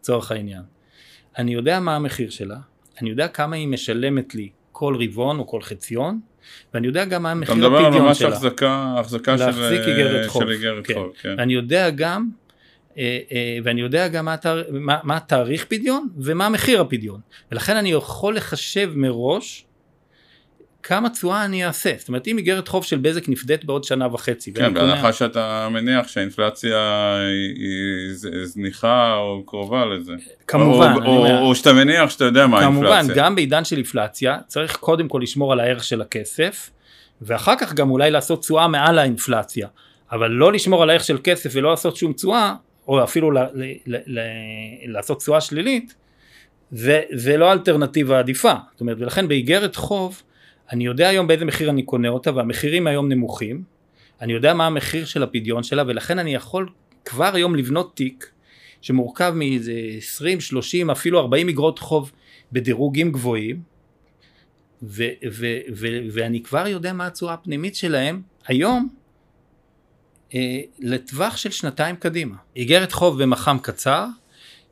לצורך 0.00 0.32
העניין. 0.32 0.62
אני 1.38 1.54
יודע 1.54 1.80
מה 1.80 1.96
המחיר 1.96 2.30
שלה, 2.30 2.56
אני 3.00 3.10
יודע 3.10 3.28
כמה 3.28 3.56
היא 3.56 3.68
משלמת 3.68 4.34
לי 4.34 4.48
כל 4.72 4.96
רבעון 5.00 5.38
או 5.38 5.46
כל 5.46 5.62
חציון, 5.62 6.20
ואני 6.74 6.86
יודע 6.86 7.04
גם 7.04 7.22
מה 7.22 7.30
המחיר 7.30 7.54
הפדיון 7.54 7.70
שלה. 7.70 7.88
אתה 7.88 7.88
מדבר 7.90 7.98
על 7.98 8.06
ממש 8.08 8.22
החזקה, 8.22 8.94
החזקה 8.98 9.38
של 9.38 9.72
איגרת 9.88 10.26
חוב. 10.26 10.42
כן. 10.84 10.94
חוב, 10.94 11.12
כן. 11.22 11.38
אני 11.38 11.54
יודע 11.54 11.90
גם, 11.90 12.28
אה, 12.98 13.18
אה, 13.32 13.58
ואני 13.64 13.80
יודע 13.80 14.08
גם 14.08 14.24
מה, 14.24 14.36
מה, 14.70 14.98
מה 15.02 15.16
התאריך 15.16 15.64
פדיון 15.64 16.08
ומה 16.18 16.48
מחיר 16.48 16.80
הפדיון. 16.80 17.20
ולכן 17.52 17.76
אני 17.76 17.90
יכול 17.90 18.36
לחשב 18.36 18.92
מראש 18.94 19.64
כמה 20.82 21.10
תשואה 21.10 21.44
אני 21.44 21.66
אעשה. 21.66 21.92
זאת 21.98 22.08
אומרת, 22.08 22.28
אם 22.28 22.38
איגרת 22.38 22.68
חוב 22.68 22.84
של 22.84 22.98
בזק 22.98 23.28
נפדית 23.28 23.64
בעוד 23.64 23.84
שנה 23.84 24.14
וחצי. 24.14 24.52
כן, 24.52 24.74
בהנחה. 24.74 25.12
שאתה 25.12 25.68
מניח 25.70 26.08
שהאינפלציה 26.08 27.16
היא 27.56 28.44
זניחה 28.44 29.14
או 29.14 29.42
קרובה 29.46 29.84
לזה. 29.86 30.12
כמובן. 30.46 30.92
או, 30.94 31.06
או, 31.06 31.16
אומר, 31.16 31.40
או 31.40 31.54
שאתה 31.54 31.72
מניח 31.72 32.10
שאתה 32.10 32.24
יודע 32.24 32.46
מה 32.46 32.58
האינפלציה. 32.58 33.02
כמובן, 33.02 33.14
גם 33.14 33.34
בעידן 33.34 33.64
של 33.64 33.76
אינפלציה, 33.76 34.38
צריך 34.46 34.76
קודם 34.76 35.08
כל 35.08 35.20
לשמור 35.22 35.52
על 35.52 35.60
הערך 35.60 35.84
של 35.84 36.00
הכסף, 36.00 36.70
ואחר 37.22 37.54
כך 37.58 37.74
גם 37.74 37.90
אולי 37.90 38.10
לעשות 38.10 38.40
תשואה 38.40 38.68
מעל 38.68 38.98
האינפלציה. 38.98 39.68
אבל 40.12 40.30
לא 40.30 40.52
לשמור 40.52 40.82
על 40.82 40.90
הערך 40.90 41.04
של 41.04 41.18
כסף 41.24 41.50
ולא 41.54 41.70
לעשות 41.70 41.96
שום 41.96 42.12
תשואה, 42.12 42.54
או 42.88 43.04
אפילו 43.04 43.30
ל, 43.30 43.38
ל, 43.38 43.64
ל, 43.86 43.96
ל, 44.06 44.20
לעשות 44.86 45.18
תשואה 45.18 45.40
שלילית, 45.40 45.94
זה, 46.70 47.02
זה 47.12 47.36
לא 47.36 47.52
אלטרנטיבה 47.52 48.18
עדיפה. 48.18 48.52
זאת 48.72 48.80
אומרת, 48.80 48.96
ולכן 49.00 49.28
באיגרת 49.28 49.76
חוב, 49.76 50.22
אני 50.72 50.84
יודע 50.84 51.08
היום 51.08 51.26
באיזה 51.26 51.44
מחיר 51.44 51.70
אני 51.70 51.82
קונה 51.82 52.08
אותה 52.08 52.36
והמחירים 52.36 52.86
היום 52.86 53.08
נמוכים, 53.08 53.62
אני 54.20 54.32
יודע 54.32 54.54
מה 54.54 54.66
המחיר 54.66 55.04
של 55.04 55.22
הפדיון 55.22 55.62
שלה 55.62 55.82
ולכן 55.86 56.18
אני 56.18 56.34
יכול 56.34 56.68
כבר 57.04 57.34
היום 57.34 57.54
לבנות 57.56 57.96
תיק 57.96 58.30
שמורכב 58.80 59.32
מאיזה 59.36 59.72
20, 59.96 60.40
30, 60.40 60.90
אפילו 60.90 61.20
40 61.20 61.48
אגרות 61.48 61.78
חוב 61.78 62.12
בדירוגים 62.52 63.12
גבוהים 63.12 63.62
ו- 64.82 65.04
ו- 65.30 65.60
ו- 65.72 65.98
ואני 66.12 66.42
כבר 66.42 66.66
יודע 66.66 66.92
מה 66.92 67.06
התשואה 67.06 67.34
הפנימית 67.34 67.74
שלהם 67.74 68.22
היום 68.46 68.88
אה, 70.34 70.60
לטווח 70.78 71.36
של 71.36 71.50
שנתיים 71.50 71.96
קדימה. 71.96 72.36
איגרת 72.56 72.92
חוב 72.92 73.22
במח"מ 73.22 73.58
קצר 73.62 74.06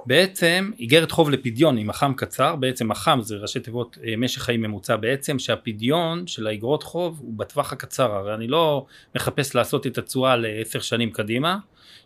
בעצם 0.07 0.71
איגרת 0.79 1.11
חוב 1.11 1.31
לפדיון 1.31 1.79
עם 1.79 1.87
מח"מ 1.87 2.13
קצר, 2.17 2.57
בעצם 2.57 2.89
מח"מ 2.89 3.21
זה 3.23 3.37
ראשי 3.37 3.61
תיבות 3.61 3.99
אה, 4.07 4.15
משך 4.17 4.43
חיים 4.43 4.63
ממוצע 4.63 4.97
בעצם, 4.97 5.39
שהפדיון 5.39 6.27
של 6.27 6.47
האיגרות 6.47 6.83
חוב 6.83 7.21
הוא 7.23 7.33
בטווח 7.37 7.73
הקצר, 7.73 8.13
הרי 8.13 8.35
אני 8.35 8.49
לא 8.49 8.87
מחפש 9.15 9.55
לעשות 9.55 9.87
את 9.87 9.99
התשואה 9.99 10.37
לעשר 10.37 10.81
שנים 10.81 11.11
קדימה, 11.11 11.57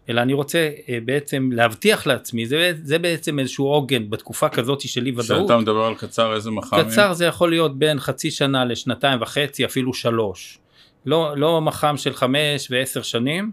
אלא 0.09 0.21
אני 0.21 0.33
רוצה 0.33 0.71
אה, 0.89 0.99
בעצם 1.05 1.51
להבטיח 1.53 2.07
לעצמי, 2.07 2.47
זה, 2.47 2.73
זה 2.83 2.99
בעצם 2.99 3.39
איזשהו 3.39 3.67
עוגן 3.67 4.11
בתקופה 4.11 4.49
כזאת 4.49 4.81
של 4.81 5.07
אי 5.07 5.11
ודאות. 5.11 5.27
כשאתה 5.27 5.57
מדבר 5.57 5.85
על 5.85 5.95
קצר 5.95 6.35
איזה 6.35 6.51
מח"מים? 6.51 6.85
קצר 6.85 7.13
זה 7.13 7.25
יכול 7.25 7.51
להיות 7.51 7.79
בין 7.79 8.01
חצי 8.01 8.31
שנה 8.31 8.65
לשנתיים 8.65 9.23
וחצי, 9.23 9.65
אפילו 9.65 9.95
שלוש. 9.95 10.59
לא, 11.07 11.37
לא 11.37 11.61
מח"מ 11.61 11.97
של 11.97 12.13
חמש 12.15 12.69
ועשר 12.71 13.03
שנים, 13.03 13.51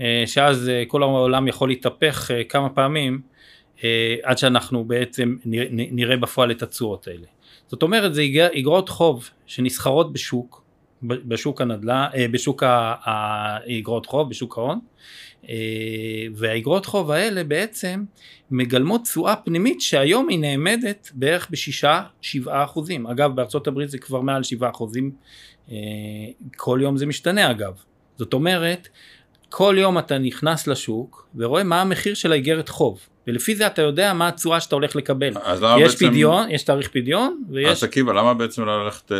אה, 0.00 0.24
שאז 0.26 0.70
כל 0.88 1.02
העולם 1.02 1.48
יכול 1.48 1.68
להתהפך 1.68 2.30
כמה 2.48 2.68
פעמים. 2.68 3.29
אה, 3.84 4.16
עד 4.22 4.38
שאנחנו 4.38 4.84
בעצם 4.84 5.36
נראה 5.70 6.16
בפועל 6.16 6.50
את 6.50 6.62
התשואות 6.62 7.08
האלה. 7.08 7.26
זאת 7.68 7.82
אומרת 7.82 8.14
זה 8.14 8.22
אגרות 8.58 8.88
חוב 8.88 9.30
שנסחרות 9.46 10.12
בשוק, 10.12 10.62
בשוק 11.02 11.60
הנדל"ן, 11.60 12.06
אה, 12.14 12.26
בשוק 12.28 12.62
האגרות 12.66 14.06
חוב, 14.06 14.30
בשוק 14.30 14.58
ההון, 14.58 14.78
אה, 15.48 15.54
והאגרות 16.34 16.86
חוב 16.86 17.10
האלה 17.10 17.44
בעצם 17.44 18.04
מגלמות 18.50 19.02
תשואה 19.02 19.36
פנימית 19.36 19.80
שהיום 19.80 20.28
היא 20.28 20.38
נאמדת 20.38 21.10
בערך 21.14 21.50
בשישה 21.50 22.02
שבעה 22.20 22.64
אחוזים. 22.64 23.06
אגב 23.06 23.36
בארצות 23.36 23.66
הברית 23.66 23.90
זה 23.90 23.98
כבר 23.98 24.20
מעל 24.20 24.42
שבעה 24.42 24.70
אחוזים, 24.70 25.10
כל 26.56 26.78
יום 26.82 26.96
זה 26.96 27.06
משתנה 27.06 27.50
אגב. 27.50 27.72
זאת 28.16 28.32
אומרת 28.32 28.88
כל 29.50 29.76
יום 29.78 29.98
אתה 29.98 30.18
נכנס 30.18 30.66
לשוק 30.66 31.28
ורואה 31.34 31.64
מה 31.64 31.80
המחיר 31.80 32.14
של 32.14 32.32
האיגרת 32.32 32.68
חוב. 32.68 33.00
ולפי 33.26 33.56
זה 33.56 33.66
אתה 33.66 33.82
יודע 33.82 34.12
מה 34.12 34.28
התשואה 34.28 34.60
שאתה 34.60 34.74
הולך 34.74 34.96
לקבל. 34.96 35.28
יש 35.28 35.92
בעצם... 35.92 36.08
פדיון, 36.08 36.50
יש 36.50 36.62
תאריך 36.62 36.88
פדיון, 36.88 37.42
ויש... 37.50 37.68
אז 37.68 37.84
עקיבא, 37.84 38.12
למה 38.12 38.34
בעצם 38.34 38.64
לא 38.64 38.84
ללכת 38.84 39.12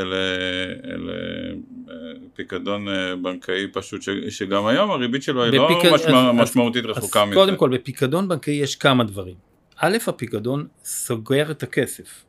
לפיקדון 2.32 2.88
אה, 2.88 3.16
בנקאי 3.16 3.66
פשוט, 3.72 4.02
ש... 4.02 4.08
שגם 4.28 4.66
היום 4.66 4.90
הריבית 4.90 5.22
שלו 5.22 5.44
היא 5.44 5.60
בפיק... 5.60 5.84
לא 5.84 5.94
משמע... 5.94 6.30
אז, 6.30 6.36
משמעותית 6.36 6.84
אז, 6.84 6.90
רחוקה 6.90 7.24
מזה? 7.24 7.34
קודם 7.34 7.56
כל, 7.56 7.68
בפיקדון 7.68 8.28
בנקאי 8.28 8.54
יש 8.54 8.76
כמה 8.76 9.04
דברים. 9.04 9.34
א', 9.76 9.96
הפיקדון 10.06 10.66
סוגר 10.84 11.50
את 11.50 11.62
הכסף. 11.62 12.24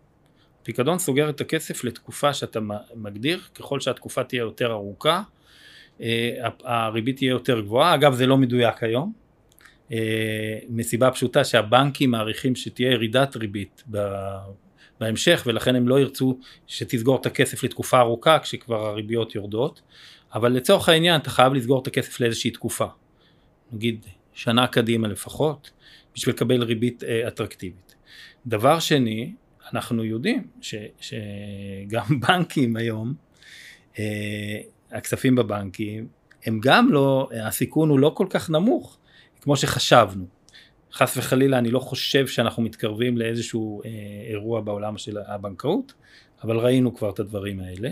פיקדון 0.64 1.00
סוגר 1.00 1.30
את 1.30 1.42
הכסף 1.42 1.84
לתקופה 1.84 2.34
שאתה 2.34 2.60
מגדיר, 2.96 3.40
ככל 3.56 3.80
שהתקופה 3.80 4.24
תהיה 4.24 4.40
יותר 4.40 4.72
ארוכה, 4.72 5.22
הריבית 6.64 7.16
תהיה 7.16 7.30
יותר 7.30 7.62
גבוהה. 7.62 7.96
אגב, 7.96 8.14
זה 8.14 8.28
לא 8.28 8.38
מדויק 8.38 8.84
היום. 8.84 9.14
אה, 9.92 10.60
מסיבה 10.70 11.12
פשוטה 11.12 11.44
שהבנקים 11.44 12.12
מעריכים 12.12 12.56
שתהיה 12.56 12.92
ירידת 12.92 13.36
ריבית 13.36 13.84
בהמשך 15.00 15.44
ולכן 15.46 15.76
הם 15.76 15.88
לא 15.88 16.00
ירצו 16.00 16.40
שתסגור 16.68 17.22
את 17.22 17.26
הכסף 17.26 17.64
לתקופה 17.64 18.00
ארוכה 18.00 18.40
כשכבר 18.40 18.88
הריביות 18.88 19.36
יורדות, 19.36 19.82
אבל 20.34 20.52
לצורך 20.52 20.90
העניין 20.90 21.22
אתה 21.22 21.30
חייב 21.30 21.54
לסגור 21.54 21.82
את 21.82 21.88
הכסף 21.88 22.20
לאיזושהי 22.20 22.52
תקופה, 22.52 22.86
נגיד 23.72 24.06
שנה 24.34 24.68
קדימה 24.68 25.08
לפחות, 25.08 25.72
בשביל 26.16 26.36
לקבל 26.36 26.64
ריבית 26.64 27.04
אה, 27.04 27.28
אטרקטיבית. 27.28 27.96
דבר 28.48 28.80
שני, 28.80 29.34
אנחנו 29.74 30.04
יודעים 30.04 30.48
ש, 30.62 30.76
שגם 31.02 32.20
בנקים 32.28 32.76
היום, 32.76 33.14
אה, 34.00 34.60
הכספים 34.92 35.36
בבנקים, 35.36 36.08
הם 36.46 36.60
גם 36.64 36.92
לא, 36.92 37.30
הסיכון 37.44 37.90
הוא 37.90 38.00
לא 38.00 38.12
כל 38.16 38.28
כך 38.30 38.50
נמוך 38.50 38.98
כמו 39.42 39.56
שחשבנו. 39.56 40.26
חס 40.94 41.18
וחלילה 41.18 41.58
אני 41.58 41.72
לא 41.72 41.80
חושב 41.80 42.28
שאנחנו 42.28 42.64
מתקרבים 42.64 43.18
לאיזשהו 43.18 43.82
אה, 43.86 43.90
אירוע 44.30 44.62
בעולם 44.62 44.98
של 44.98 45.18
הבנקאות, 45.28 45.94
אבל 46.44 46.58
ראינו 46.58 46.96
כבר 46.96 47.10
את 47.10 47.20
הדברים 47.20 47.60
האלה. 47.60 47.90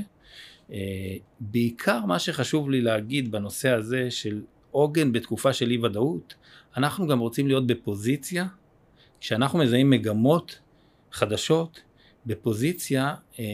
אה, 0.72 1.16
בעיקר 1.40 2.06
מה 2.06 2.20
שחשוב 2.20 2.70
לי 2.70 2.82
להגיד 2.82 3.32
בנושא 3.32 3.70
הזה 3.70 4.12
של 4.12 4.42
עוגן 4.72 5.12
בתקופה 5.12 5.54
של 5.54 5.72
אי 5.72 5.78
ודאות, 5.78 6.34
אנחנו 6.78 7.08
גם 7.08 7.20
רוצים 7.20 7.48
להיות 7.48 7.68
בפוזיציה, 7.68 8.46
כשאנחנו 9.20 9.60
מזהים 9.60 9.90
מגמות 9.90 10.60
חדשות, 11.12 11.82
בפוזיציה 12.26 13.06
אה, 13.06 13.14
אה, 13.40 13.46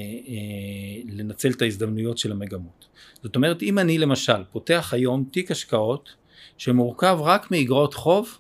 לנצל 1.09 1.51
את 1.51 1.61
ההזדמנויות 1.61 2.17
של 2.17 2.31
המגמות. 2.31 2.87
זאת 3.23 3.35
אומרת, 3.35 3.63
אם 3.63 3.79
אני 3.79 3.97
למשל 3.97 4.43
פותח 4.51 4.89
היום 4.93 5.25
תיק 5.31 5.51
השקעות 5.51 6.15
שמורכב 6.57 7.17
רק 7.21 7.51
מאגרות 7.51 7.93
חוב 7.93 8.37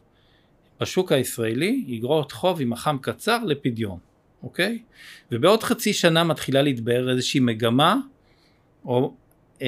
בשוק 0.81 1.11
הישראלי, 1.11 1.97
אגרות 1.97 2.31
חוב 2.31 2.61
עם 2.61 2.73
החם 2.73 2.97
קצר 3.01 3.37
לפדיון, 3.43 3.99
אוקיי? 4.43 4.79
ובעוד 5.31 5.63
חצי 5.63 5.93
שנה 5.93 6.23
מתחילה 6.23 6.61
להתבהר 6.61 7.09
איזושהי 7.09 7.39
מגמה, 7.39 7.95
או 8.85 9.13
אה, 9.61 9.67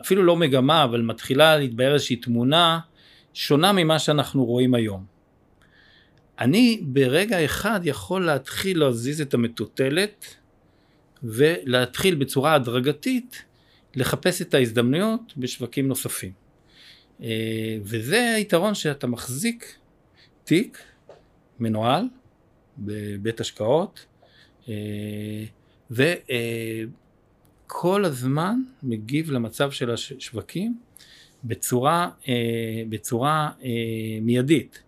אפילו 0.00 0.22
לא 0.22 0.36
מגמה, 0.36 0.84
אבל 0.84 1.02
מתחילה 1.02 1.56
להתבהר 1.56 1.94
איזושהי 1.94 2.16
תמונה 2.16 2.78
שונה 3.34 3.72
ממה 3.72 3.98
שאנחנו 3.98 4.44
רואים 4.44 4.74
היום. 4.74 5.15
אני 6.38 6.80
ברגע 6.82 7.44
אחד 7.44 7.80
יכול 7.84 8.26
להתחיל 8.26 8.78
להזיז 8.78 9.20
את 9.20 9.34
המטוטלת 9.34 10.34
ולהתחיל 11.22 12.14
בצורה 12.14 12.54
הדרגתית 12.54 13.42
לחפש 13.94 14.42
את 14.42 14.54
ההזדמנויות 14.54 15.32
בשווקים 15.36 15.88
נוספים. 15.88 16.32
אה, 17.22 17.78
וזה 17.82 18.34
היתרון 18.34 18.74
שאתה 18.74 19.06
מחזיק 19.06 19.76
תיק 20.44 20.78
מנוהל 21.60 22.04
בבית 22.78 23.40
השקעות 23.40 24.06
אה, 24.68 24.74
וכל 25.90 26.84
הזמן 28.04 28.60
מגיב 28.82 29.30
למצב 29.30 29.70
של 29.70 29.90
השווקים 29.90 30.78
בצורה, 31.44 32.10
אה, 32.28 32.82
בצורה 32.88 33.50
מיידית. 34.22 34.82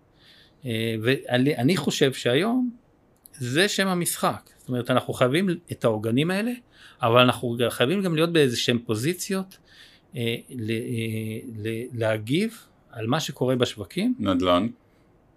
ואני 0.64 1.76
חושב 1.76 2.12
שהיום 2.12 2.70
זה 3.32 3.68
שם 3.68 3.86
המשחק. 3.86 4.50
זאת 4.58 4.68
אומרת, 4.68 4.90
אנחנו 4.90 5.14
חייבים 5.14 5.48
את 5.72 5.84
העוגנים 5.84 6.30
האלה, 6.30 6.52
אבל 7.02 7.20
אנחנו 7.20 7.56
חייבים 7.68 8.02
גם 8.02 8.14
להיות 8.14 8.32
באיזה 8.32 8.56
שהם 8.56 8.78
פוזיציות, 8.78 9.58
אה, 10.16 10.36
ל, 10.50 10.70
אה, 10.70 10.76
ל, 11.56 11.68
להגיב 11.92 12.58
על 12.90 13.06
מה 13.06 13.20
שקורה 13.20 13.56
בשווקים. 13.56 14.14
נדל"ן. 14.18 14.66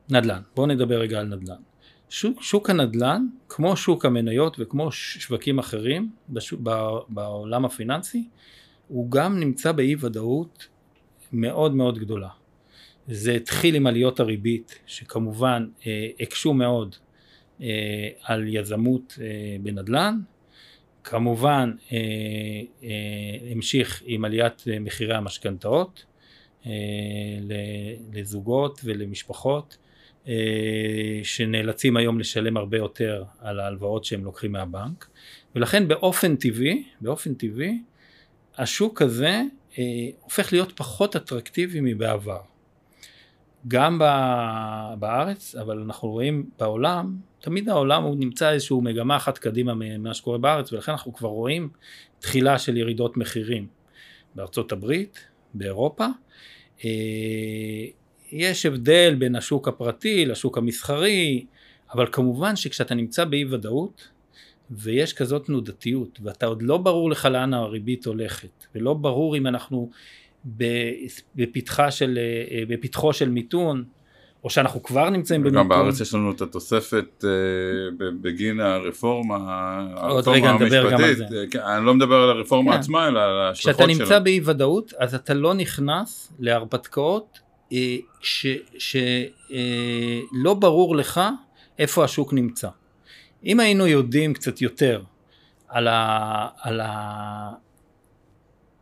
נדל"ן. 0.09 0.41
בואו 0.55 0.67
נדבר 0.67 0.99
רגע 0.99 1.19
על 1.19 1.25
נדל"ן. 1.25 1.61
שוק, 2.09 2.43
שוק 2.43 2.69
הנדל"ן, 2.69 3.25
כמו 3.49 3.77
שוק 3.77 4.05
המניות 4.05 4.57
וכמו 4.59 4.91
שווקים 4.91 5.59
אחרים 5.59 6.11
בשוק, 6.29 6.61
בעולם 7.09 7.65
הפיננסי, 7.65 8.27
הוא 8.87 9.11
גם 9.11 9.39
נמצא 9.39 9.71
באי 9.71 9.95
ודאות 9.99 10.67
מאוד 11.33 11.75
מאוד 11.75 11.99
גדולה. 11.99 12.29
זה 13.07 13.31
התחיל 13.31 13.75
עם 13.75 13.87
עליות 13.87 14.19
הריבית 14.19 14.79
שכמובן 14.85 15.67
אה, 15.87 16.07
הקשו 16.19 16.53
מאוד 16.53 16.95
אה, 17.61 18.09
על 18.23 18.47
יזמות 18.47 19.17
אה, 19.21 19.55
בנדל"ן, 19.61 20.19
כמובן 21.03 21.71
המשיך 23.51 24.03
עם 24.05 24.25
עליית 24.25 24.63
מחירי 24.81 25.15
המשכנתאות 25.15 26.05
לזוגות 28.13 28.81
ולמשפחות 28.83 29.77
שנאלצים 31.23 31.97
היום 31.97 32.19
לשלם 32.19 32.57
הרבה 32.57 32.77
יותר 32.77 33.23
על 33.39 33.59
ההלוואות 33.59 34.05
שהם 34.05 34.23
לוקחים 34.23 34.51
מהבנק 34.51 35.07
ולכן 35.55 35.87
באופן 35.87 36.35
טבעי, 36.35 36.83
באופן 37.01 37.33
טבעי 37.33 37.81
השוק 38.57 39.01
הזה 39.01 39.41
הופך 40.21 40.53
להיות 40.53 40.71
פחות 40.75 41.15
אטרקטיבי 41.15 41.79
מבעבר. 41.81 42.50
גם 43.67 43.99
בארץ, 44.99 45.55
אבל 45.55 45.79
אנחנו 45.79 46.09
רואים 46.09 46.49
בעולם, 46.59 47.15
תמיד 47.41 47.69
העולם 47.69 48.03
הוא 48.03 48.15
נמצא 48.19 48.51
איזשהו 48.51 48.81
מגמה 48.81 49.17
אחת 49.17 49.37
קדימה 49.37 49.73
ממה 49.75 50.13
שקורה 50.13 50.37
בארץ, 50.37 50.73
ולכן 50.73 50.91
אנחנו 50.91 51.13
כבר 51.13 51.29
רואים 51.29 51.69
תחילה 52.19 52.59
של 52.59 52.77
ירידות 52.77 53.17
מחירים 53.17 53.67
בארצות 54.35 54.71
הברית, 54.71 55.25
באירופה. 55.53 56.05
אה, 56.85 56.89
יש 58.31 58.65
הבדל 58.65 59.15
בין 59.19 59.35
השוק 59.35 59.67
הפרטי 59.67 60.25
לשוק 60.25 60.57
המסחרי, 60.57 61.45
אבל 61.93 62.07
כמובן 62.11 62.55
שכשאתה 62.55 62.95
נמצא 62.95 63.25
באי 63.25 63.45
ודאות, 63.45 64.07
ויש 64.71 65.13
כזאת 65.13 65.45
תנודתיות, 65.45 66.19
ואתה 66.23 66.45
עוד 66.45 66.61
לא 66.61 66.77
ברור 66.77 67.11
לך 67.11 67.25
לאן 67.25 67.53
הריבית 67.53 68.05
הולכת, 68.05 68.65
ולא 68.75 68.93
ברור 68.93 69.37
אם 69.37 69.47
אנחנו 69.47 69.89
בפתחה 71.35 71.91
של, 71.91 72.19
אה, 72.51 72.63
בפתחו 72.67 73.13
של 73.13 73.29
מיתון, 73.29 73.83
או 74.43 74.49
שאנחנו 74.49 74.83
כבר 74.83 75.09
נמצאים 75.09 75.41
במיתון. 75.41 75.59
גם 75.59 75.69
בארץ 75.69 75.99
יש 75.99 76.13
לנו 76.13 76.31
את 76.31 76.41
התוספת 76.41 77.23
אה, 77.23 77.29
בגין 78.21 78.59
הרפורמה, 78.59 79.37
הרפורמה 79.95 80.49
המשפטית. 80.49 81.17
כן, 81.51 81.59
אני 81.59 81.85
לא 81.85 81.93
מדבר 81.93 82.15
על 82.15 82.29
הרפורמה 82.29 82.71
כן. 82.71 82.79
עצמה, 82.79 83.07
אלא 83.07 83.19
על 83.19 83.39
ההשלכות 83.39 83.79
שלה. 83.79 83.87
כשאתה 83.87 84.03
נמצא 84.03 84.19
באי 84.19 84.41
ודאות, 84.45 84.93
אז 84.97 85.15
אתה 85.15 85.33
לא 85.33 85.53
נכנס 85.53 86.33
להרפתקאות 86.39 87.39
אה, 87.73 87.97
שלא 88.77 90.53
ברור 90.53 90.95
לך 90.95 91.21
איפה 91.79 92.03
השוק 92.03 92.33
נמצא. 92.33 92.69
אם 93.45 93.59
היינו 93.59 93.87
יודעים 93.87 94.33
קצת 94.33 94.61
יותר 94.61 95.01
על, 95.67 95.87
ה, 95.87 96.47
על, 96.61 96.79
ה, 96.79 97.49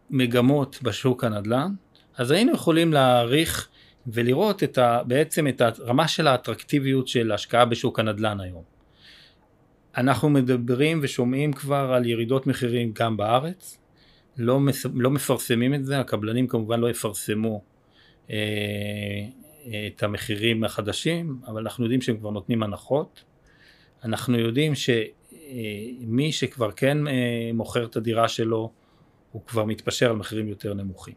מגמות 0.10 0.80
בשוק 0.84 1.24
הנדל"ן, 1.24 1.72
אז 2.18 2.32
היינו 2.32 2.54
יכולים 2.54 2.94
להעריך 2.94 3.70
ולראות 4.08 4.64
את 4.64 4.78
ה, 4.78 5.04
בעצם 5.08 5.48
את 5.48 5.62
הרמה 5.62 6.08
של 6.08 6.28
האטרקטיביות 6.28 7.08
של 7.08 7.32
השקעה 7.32 7.66
בשוק 7.66 8.00
הנדל"ן 8.00 8.40
היום. 8.40 8.64
אנחנו 9.98 10.30
מדברים 10.30 11.00
ושומעים 11.04 11.54
כבר 11.54 11.92
על 11.96 12.06
ירידות 12.06 12.48
מחירים 12.48 12.92
גם 12.94 13.18
בארץ, 13.18 13.78
לא, 14.38 14.60
מס, 14.60 14.86
לא 14.94 15.10
מפרסמים 15.10 15.74
את 15.74 15.86
זה, 15.86 16.00
הקבלנים 16.00 16.48
כמובן 16.48 16.80
לא 16.80 16.90
יפרסמו 16.90 17.62
אה, 18.32 18.36
את 19.88 20.04
המחירים 20.04 20.64
החדשים, 20.64 21.40
אבל 21.48 21.62
אנחנו 21.62 21.84
יודעים 21.84 22.02
שהם 22.02 22.18
כבר 22.18 22.30
נותנים 22.30 22.64
הנחות. 22.64 23.24
אנחנו 24.04 24.40
יודעים 24.40 24.76
שמי 24.76 26.26
אה, 26.26 26.32
שכבר 26.32 26.72
כן 26.72 27.08
אה, 27.08 27.52
מוכר 27.54 27.86
את 27.86 27.96
הדירה 27.96 28.28
שלו 28.28 28.72
הוא 29.32 29.42
כבר 29.48 29.66
מתפשר 29.66 30.10
על 30.10 30.16
מחירים 30.16 30.48
יותר 30.48 30.74
נמוכים. 30.74 31.14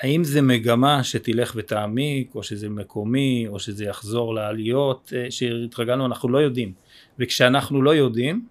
האם 0.00 0.24
זה 0.24 0.42
מגמה 0.42 1.04
שתלך 1.04 1.52
ותעמיק, 1.56 2.34
או 2.34 2.42
שזה 2.42 2.68
מקומי, 2.68 3.46
או 3.48 3.58
שזה 3.58 3.84
יחזור 3.84 4.34
לעליות 4.34 5.12
אה, 5.16 5.30
שהתרגלנו, 5.30 6.06
אנחנו 6.06 6.28
לא 6.28 6.38
יודעים. 6.38 6.72
וכשאנחנו 7.18 7.82
לא 7.82 7.94
יודעים, 7.94 8.46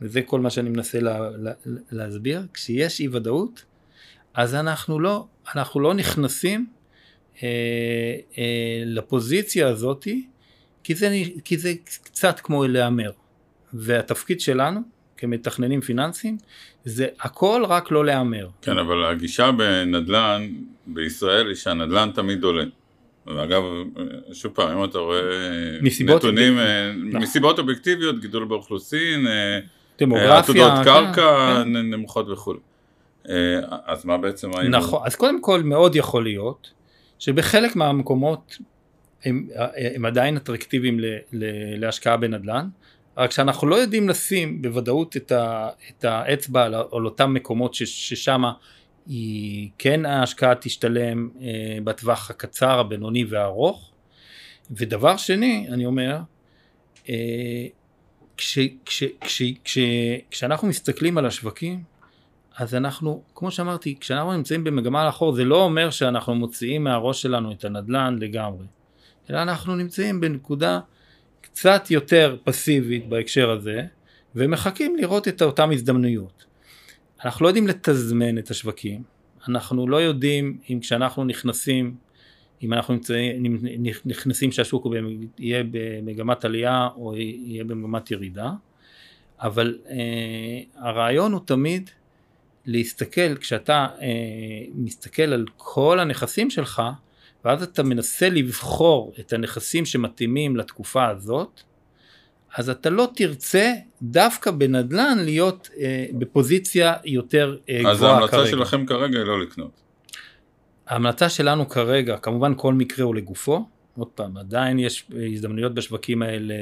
וזה 0.00 0.22
כל 0.22 0.40
מה 0.40 0.50
שאני 0.50 0.70
מנסה 0.70 1.00
לה, 1.00 1.30
לה, 1.30 1.52
להסביר, 1.90 2.42
כשיש 2.54 3.00
אי 3.00 3.08
ודאות, 3.08 3.64
אז 4.34 4.54
אנחנו 4.54 5.00
לא, 5.00 5.26
אנחנו 5.54 5.80
לא 5.80 5.94
נכנסים 5.94 6.66
אה, 7.42 7.48
אה, 8.38 8.82
לפוזיציה 8.86 9.68
הזאתי, 9.68 10.26
כי 10.82 10.94
כי 11.44 11.58
זה 11.58 11.74
קצת 11.84 12.40
כמו 12.40 12.64
להמר. 12.64 13.10
והתפקיד 13.72 14.40
שלנו 14.40 14.80
כמתכננים 15.20 15.80
פיננסיים, 15.80 16.38
זה 16.84 17.06
הכל 17.20 17.62
רק 17.68 17.90
לא 17.90 18.04
להמר. 18.04 18.48
כן, 18.62 18.78
אבל 18.78 19.04
הגישה 19.04 19.52
בנדל"ן 19.52 20.48
בישראל 20.86 21.46
היא 21.46 21.54
שהנדל"ן 21.54 22.10
תמיד 22.14 22.44
עולה. 22.44 22.64
ואגב, 23.26 23.62
שוב 24.32 24.52
פעם, 24.52 24.78
אם 24.78 24.84
אתה 24.84 24.98
רואה 24.98 25.20
מסיבות 25.82 26.16
נתונים, 26.16 26.52
אוביק... 26.52 27.14
אה, 27.14 27.20
מסיבות 27.20 27.58
אובייקטיביות, 27.58 28.20
גידול 28.20 28.44
באוכלוסין, 28.44 29.26
אה, 29.26 29.58
דמוגרפיה, 29.98 30.38
עתודות 30.38 30.72
כן, 30.72 30.84
קרקע 30.84 31.62
כן. 31.64 31.76
נמוכות 31.76 32.28
וכו'. 32.28 32.54
אה, 33.28 33.58
אז 33.86 34.04
מה 34.04 34.18
בעצם 34.18 34.50
היינו? 34.56 34.78
נכון, 34.78 35.00
אז 35.04 35.16
קודם 35.16 35.42
כל 35.42 35.62
מאוד 35.62 35.96
יכול 35.96 36.24
להיות 36.24 36.70
שבחלק 37.18 37.76
מהמקומות 37.76 38.56
הם, 39.24 39.48
הם 39.94 40.04
עדיין 40.04 40.36
אטרקטיביים 40.36 41.00
להשקעה 41.78 42.16
בנדל"ן, 42.16 42.68
רק 43.16 43.30
שאנחנו 43.30 43.68
לא 43.68 43.76
יודעים 43.76 44.08
לשים 44.08 44.62
בוודאות 44.62 45.16
את, 45.16 45.32
ה, 45.32 45.68
את 45.90 46.04
האצבע 46.04 46.64
על, 46.64 46.74
על 46.74 47.04
אותם 47.04 47.34
מקומות 47.34 47.74
ששם 47.74 48.42
היא 49.06 49.70
כן 49.78 50.06
ההשקעה 50.06 50.54
תשתלם 50.54 51.28
אה, 51.40 51.78
בטווח 51.84 52.30
הקצר, 52.30 52.80
הבינוני 52.80 53.24
והארוך. 53.24 53.90
ודבר 54.70 55.16
שני, 55.16 55.66
אני 55.70 55.86
אומר, 55.86 56.18
אה, 57.08 57.66
כש, 58.36 58.58
כש, 58.84 59.04
כש, 59.20 59.42
כש, 59.64 59.78
כשאנחנו 60.30 60.68
מסתכלים 60.68 61.18
על 61.18 61.26
השווקים, 61.26 61.82
אז 62.56 62.74
אנחנו, 62.74 63.22
כמו 63.34 63.50
שאמרתי, 63.50 63.96
כשאנחנו 64.00 64.32
נמצאים 64.32 64.64
במגמה 64.64 65.04
לאחור, 65.04 65.34
זה 65.34 65.44
לא 65.44 65.64
אומר 65.64 65.90
שאנחנו 65.90 66.34
מוציאים 66.34 66.84
מהראש 66.84 67.22
שלנו 67.22 67.52
את 67.52 67.64
הנדל"ן 67.64 68.16
לגמרי, 68.20 68.66
אלא 69.30 69.42
אנחנו 69.42 69.76
נמצאים 69.76 70.20
בנקודה 70.20 70.80
קצת 71.52 71.90
יותר 71.90 72.36
פסיבית 72.44 73.08
בהקשר 73.08 73.50
הזה, 73.50 73.82
ומחכים 74.34 74.96
לראות 74.96 75.28
את 75.28 75.42
אותן 75.42 75.72
הזדמנויות. 75.72 76.44
אנחנו 77.24 77.44
לא 77.44 77.48
יודעים 77.48 77.66
לתזמן 77.66 78.38
את 78.38 78.50
השווקים, 78.50 79.02
אנחנו 79.48 79.88
לא 79.88 79.96
יודעים 79.96 80.58
אם 80.70 80.80
כשאנחנו 80.80 81.24
נכנסים, 81.24 81.94
אם 82.62 82.72
אנחנו 82.72 82.94
נמצאים, 82.94 83.56
נכנסים 84.04 84.52
שהשוק 84.52 84.86
יהיה 85.38 85.62
במגמת 85.70 86.44
עלייה 86.44 86.88
או 86.96 87.16
יהיה 87.16 87.64
במגמת 87.64 88.10
ירידה, 88.10 88.50
אבל 89.40 89.78
אה, 89.90 90.60
הרעיון 90.76 91.32
הוא 91.32 91.40
תמיד 91.44 91.90
להסתכל, 92.66 93.36
כשאתה 93.36 93.86
אה, 94.00 94.06
מסתכל 94.74 95.22
על 95.22 95.44
כל 95.56 96.00
הנכסים 96.00 96.50
שלך, 96.50 96.82
ואז 97.44 97.62
אתה 97.62 97.82
מנסה 97.82 98.28
לבחור 98.28 99.12
את 99.20 99.32
הנכסים 99.32 99.86
שמתאימים 99.86 100.56
לתקופה 100.56 101.08
הזאת, 101.08 101.60
אז 102.56 102.70
אתה 102.70 102.90
לא 102.90 103.08
תרצה 103.14 103.72
דווקא 104.02 104.50
בנדל"ן 104.50 105.18
להיות 105.24 105.70
אה, 105.78 106.06
בפוזיציה 106.18 106.94
יותר 107.04 107.56
אה, 107.68 107.78
גבוהה 107.78 107.90
כרגע. 107.90 107.90
אז 107.90 108.02
ההמלצה 108.02 108.46
שלכם 108.46 108.86
כרגע 108.86 109.18
היא 109.18 109.26
לא 109.26 109.42
לקנות. 109.42 109.80
ההמלצה 110.86 111.28
שלנו 111.28 111.68
כרגע, 111.68 112.16
כמובן 112.16 112.52
כל 112.56 112.74
מקרה 112.74 113.04
הוא 113.04 113.14
לגופו, 113.14 113.66
עוד 113.98 114.08
פעם, 114.08 114.36
עדיין 114.36 114.78
יש 114.78 115.06
הזדמנויות 115.32 115.74
בשווקים 115.74 116.22
האלה, 116.22 116.54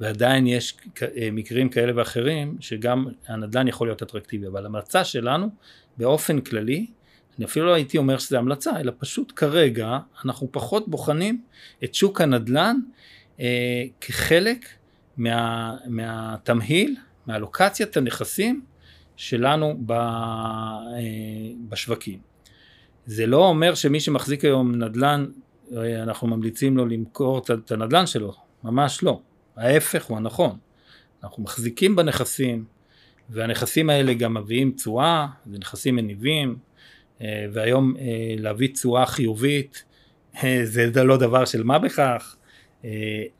ועדיין 0.00 0.46
יש 0.46 0.76
אה, 1.02 1.28
מקרים 1.32 1.68
כאלה 1.68 1.92
ואחרים, 1.96 2.56
שגם 2.60 3.06
הנדל"ן 3.26 3.68
יכול 3.68 3.86
להיות 3.86 4.02
אטרקטיבי, 4.02 4.46
אבל 4.46 4.64
ההמלצה 4.64 5.04
שלנו, 5.04 5.48
באופן 5.96 6.40
כללי, 6.40 6.86
אני 7.38 7.46
אפילו 7.46 7.66
לא 7.66 7.74
הייתי 7.74 7.98
אומר 7.98 8.18
שזה 8.18 8.38
המלצה, 8.38 8.80
אלא 8.80 8.92
פשוט 8.98 9.32
כרגע 9.36 9.98
אנחנו 10.24 10.48
פחות 10.52 10.88
בוחנים 10.88 11.42
את 11.84 11.94
שוק 11.94 12.20
הנדל"ן 12.20 12.76
אה, 13.40 13.84
כחלק 14.00 14.66
מה, 15.16 15.76
מהתמהיל, 15.86 16.96
מהלוקציית 17.26 17.96
הנכסים 17.96 18.62
שלנו 19.16 19.80
ב, 19.86 19.92
אה, 19.92 19.98
בשווקים. 21.68 22.18
זה 23.06 23.26
לא 23.26 23.46
אומר 23.46 23.74
שמי 23.74 24.00
שמחזיק 24.00 24.44
היום 24.44 24.74
נדל"ן, 24.74 25.26
אה, 25.76 26.02
אנחנו 26.02 26.28
ממליצים 26.28 26.76
לו 26.76 26.86
למכור 26.86 27.38
את 27.38 27.72
הנדל"ן 27.72 28.06
שלו, 28.06 28.34
ממש 28.64 29.02
לא. 29.02 29.20
ההפך 29.56 30.04
הוא 30.04 30.16
הנכון. 30.16 30.58
אנחנו 31.24 31.42
מחזיקים 31.42 31.96
בנכסים, 31.96 32.64
והנכסים 33.30 33.90
האלה 33.90 34.14
גם 34.14 34.34
מביאים 34.34 34.72
תשואה, 34.72 35.26
זה 35.46 35.58
נכסים 35.58 35.96
מניבים, 35.96 36.56
והיום 37.52 37.94
אה, 37.96 38.04
להביא 38.38 38.68
תשואה 38.68 39.06
חיובית 39.06 39.84
אה, 40.44 40.60
זה 40.64 41.04
לא 41.04 41.16
דבר 41.16 41.44
של 41.44 41.62
מה 41.62 41.78
בכך, 41.78 42.36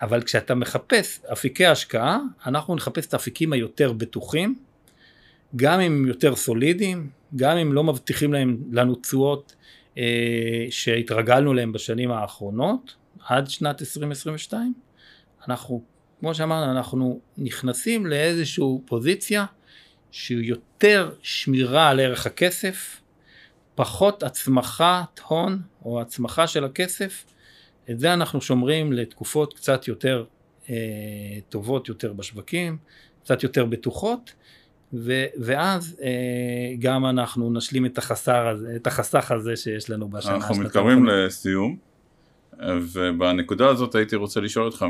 אבל 0.02 0.22
כשאתה 0.22 0.54
מחפש 0.54 1.20
אפיקי 1.32 1.66
השקעה, 1.66 2.18
אנחנו 2.46 2.74
נחפש 2.74 3.06
את 3.06 3.14
האפיקים 3.14 3.52
היותר 3.52 3.92
בטוחים, 3.92 4.58
גם 5.56 5.80
אם 5.80 6.06
יותר 6.08 6.36
סולידיים, 6.36 7.10
גם 7.36 7.56
אם 7.56 7.72
לא 7.72 7.84
מבטיחים 7.84 8.32
להם, 8.32 8.56
לנו 8.72 8.94
תשואות 8.94 9.56
שהתרגלנו 10.70 11.54
להם 11.54 11.72
בשנים 11.72 12.10
האחרונות, 12.10 12.94
עד 13.28 13.50
שנת 13.50 13.80
2022, 13.80 14.74
אנחנו, 15.48 15.82
כמו 16.20 16.34
שאמרנו, 16.34 16.72
אנחנו 16.72 17.20
נכנסים 17.38 18.06
לאיזושהי 18.06 18.64
פוזיציה 18.84 19.46
שהיא 20.10 20.48
יותר 20.48 21.10
שמירה 21.22 21.88
על 21.88 22.00
ערך 22.00 22.26
הכסף, 22.26 22.99
פחות 23.80 24.22
הצמחת 24.22 25.20
הון 25.28 25.58
או 25.84 26.00
הצמחה 26.00 26.46
של 26.46 26.64
הכסף, 26.64 27.24
את 27.90 28.00
זה 28.00 28.12
אנחנו 28.12 28.40
שומרים 28.40 28.92
לתקופות 28.92 29.54
קצת 29.54 29.88
יותר 29.88 30.24
אה, 30.70 30.74
טובות 31.48 31.88
יותר 31.88 32.12
בשווקים, 32.12 32.76
קצת 33.22 33.42
יותר 33.42 33.64
בטוחות, 33.64 34.34
ו, 34.92 35.24
ואז 35.38 35.96
אה, 36.02 36.74
גם 36.78 37.06
אנחנו 37.06 37.52
נשלים 37.52 37.86
את, 37.86 37.98
החסר 37.98 38.48
הזה, 38.48 38.76
את 38.76 38.86
החסך 38.86 39.30
הזה 39.30 39.56
שיש 39.56 39.90
לנו 39.90 40.08
בשנה. 40.08 40.34
אנחנו 40.34 40.54
מתקרבים 40.54 41.06
לסיום, 41.06 41.76
ובנקודה 42.68 43.68
הזאת 43.68 43.94
הייתי 43.94 44.16
רוצה 44.16 44.40
לשאול 44.40 44.64
אותך 44.64 44.86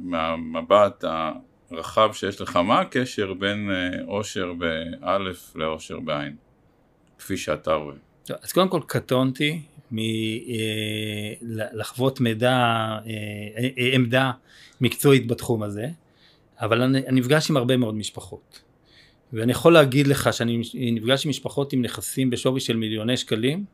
מהמבט 0.00 1.04
הרחב 1.70 2.10
שיש 2.12 2.40
לך, 2.40 2.56
מה 2.56 2.80
הקשר 2.80 3.34
בין 3.34 3.70
עושר 4.06 4.48
אה, 4.48 4.54
באלף 4.54 5.56
לעושר 5.56 6.00
בעין? 6.00 6.36
כפי 7.22 7.36
שאתה 7.36 7.74
רואה? 7.74 7.94
אז 8.42 8.52
קודם 8.52 8.68
כל 8.68 8.80
קטונתי 8.86 9.60
מלחוות 11.42 12.18
אה, 12.18 12.24
מידע, 12.24 12.50
אה, 12.50 13.02
אה, 13.78 13.90
עמדה 13.94 14.30
מקצועית 14.80 15.26
בתחום 15.26 15.62
הזה, 15.62 15.86
אבל 16.60 16.82
אני, 16.82 16.98
אני 16.98 17.20
נפגש 17.20 17.50
עם 17.50 17.56
הרבה 17.56 17.76
מאוד 17.76 17.94
משפחות. 17.94 18.62
ואני 19.32 19.52
יכול 19.52 19.72
להגיד 19.72 20.06
לך 20.06 20.32
שאני 20.32 20.62
נפגש 20.74 21.24
עם 21.24 21.30
משפחות 21.30 21.72
עם 21.72 21.82
נכסים 21.82 22.30
בשווי 22.30 22.60
של 22.60 22.76
מיליוני 22.76 23.16
שקלים, 23.16 23.64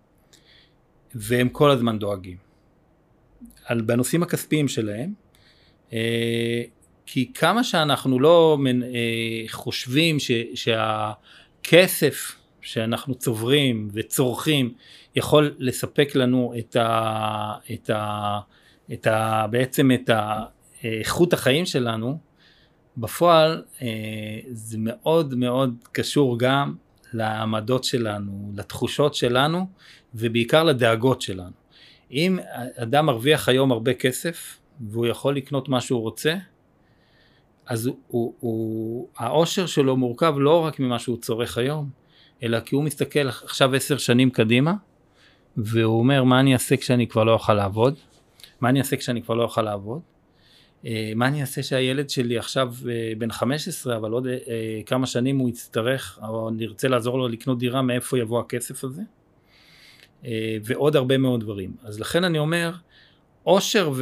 והם 1.14 1.48
כל 1.48 1.70
הזמן 1.70 1.98
דואגים. 1.98 2.36
על, 3.64 3.80
בנושאים 3.80 4.22
הכספיים 4.22 4.68
שלהם, 4.68 5.12
כי 7.06 7.32
כמה 7.34 7.64
שאנחנו 7.64 8.20
לא 8.20 8.58
חושבים 9.48 10.18
ש, 10.18 10.30
שהכסף 10.54 12.38
שאנחנו 12.60 13.14
צוברים 13.14 13.88
וצורכים 13.92 14.74
יכול 15.16 15.54
לספק 15.58 16.14
לנו 16.14 16.54
את 16.58 16.76
ה... 16.76 17.54
את 17.72 17.90
ה... 17.90 18.38
את 18.92 19.06
ה... 19.06 19.46
בעצם 19.50 19.90
את 19.92 20.10
איכות 20.84 21.32
החיים 21.32 21.66
שלנו, 21.66 22.18
בפועל 22.96 23.62
אה, 23.82 23.88
זה 24.50 24.76
מאוד 24.80 25.34
מאוד 25.34 25.74
קשור 25.92 26.38
גם 26.38 26.74
לעמדות 27.12 27.84
שלנו, 27.84 28.52
לתחושות 28.56 29.14
שלנו 29.14 29.66
ובעיקר 30.14 30.64
לדאגות 30.64 31.22
שלנו. 31.22 31.50
אם 32.10 32.38
אדם 32.76 33.06
מרוויח 33.06 33.48
היום 33.48 33.72
הרבה 33.72 33.94
כסף 33.94 34.58
והוא 34.80 35.06
יכול 35.06 35.36
לקנות 35.36 35.68
מה 35.68 35.80
שהוא 35.80 36.00
רוצה, 36.00 36.36
אז 37.66 37.86
הוא, 37.86 37.96
הוא, 38.08 38.34
הוא, 38.40 39.08
העושר 39.16 39.66
שלו 39.66 39.96
מורכב 39.96 40.34
לא 40.38 40.64
רק 40.64 40.80
ממה 40.80 40.98
שהוא 40.98 41.16
צורך 41.16 41.58
היום, 41.58 41.90
אלא 42.42 42.60
כי 42.60 42.74
הוא 42.74 42.84
מסתכל 42.84 43.28
עכשיו 43.28 43.74
עשר 43.74 43.98
שנים 43.98 44.30
קדימה, 44.30 44.74
והוא 45.56 45.98
אומר 45.98 46.24
מה 46.24 46.40
אני 46.40 46.54
אעשה 46.54 46.76
כשאני 46.76 47.06
כבר 47.06 47.24
לא 47.24 47.32
אוכל 47.32 47.54
לעבוד, 47.54 47.94
מה 48.60 48.68
אני 48.68 48.78
אעשה 48.78 48.96
כשאני 48.96 49.22
כבר 49.22 49.34
לא 49.34 49.42
אוכל 49.42 49.62
לעבוד, 49.62 50.00
אה, 50.86 51.12
מה 51.16 51.28
אני 51.28 51.40
אעשה 51.40 51.62
שהילד 51.62 52.10
שלי 52.10 52.38
עכשיו 52.38 52.74
אה, 52.90 53.12
בן 53.18 53.30
15 53.30 53.96
אבל 53.96 54.10
עוד 54.10 54.26
אה, 54.26 54.80
כמה 54.86 55.06
שנים 55.06 55.38
הוא 55.38 55.48
יצטרך 55.48 56.18
או 56.28 56.50
נרצה 56.50 56.88
לעזור 56.88 57.18
לו 57.18 57.28
לקנות 57.28 57.58
דירה 57.58 57.82
מאיפה 57.82 58.18
יבוא 58.18 58.40
הכסף 58.40 58.84
הזה? 58.84 59.02
ועוד 60.64 60.96
הרבה 60.96 61.18
מאוד 61.18 61.40
דברים. 61.40 61.76
אז 61.82 62.00
לכן 62.00 62.24
אני 62.24 62.38
אומר 62.38 62.72
עושר 63.42 63.92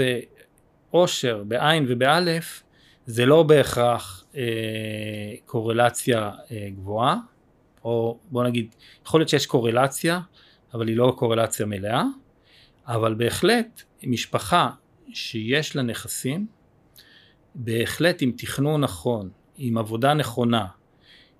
ועושר 0.92 1.42
בעין 1.48 1.84
ובאלף 1.88 2.62
זה 3.06 3.26
לא 3.26 3.42
בהכרח 3.42 4.24
קורלציה 5.46 6.30
גבוהה 6.52 7.16
או 7.86 8.18
בוא 8.30 8.44
נגיד, 8.44 8.74
יכול 9.06 9.20
להיות 9.20 9.28
שיש 9.28 9.46
קורלציה, 9.46 10.20
אבל 10.74 10.88
היא 10.88 10.96
לא 10.96 11.14
קורלציה 11.18 11.66
מלאה, 11.66 12.04
אבל 12.86 13.14
בהחלט 13.14 13.82
משפחה 14.02 14.70
שיש 15.12 15.76
לה 15.76 15.82
נכסים, 15.82 16.46
בהחלט 17.54 18.22
עם 18.22 18.32
תכנון 18.36 18.80
נכון, 18.80 19.30
עם 19.56 19.78
עבודה 19.78 20.14
נכונה, 20.14 20.66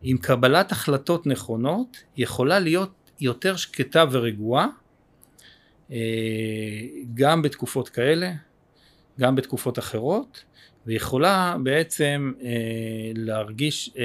עם 0.02 0.18
קבלת 0.18 0.72
החלטות 0.72 1.26
נכונות, 1.26 1.96
יכולה 2.16 2.58
להיות 2.58 3.10
יותר 3.20 3.56
שקטה 3.56 4.04
ורגועה, 4.10 4.66
אה, 5.90 5.96
גם 7.14 7.42
בתקופות 7.42 7.88
כאלה, 7.88 8.32
גם 9.20 9.36
בתקופות 9.36 9.78
אחרות, 9.78 10.44
ויכולה 10.86 11.56
בעצם 11.62 12.32
אה, 12.42 12.50
להרגיש 13.14 13.90
אה, 13.98 14.04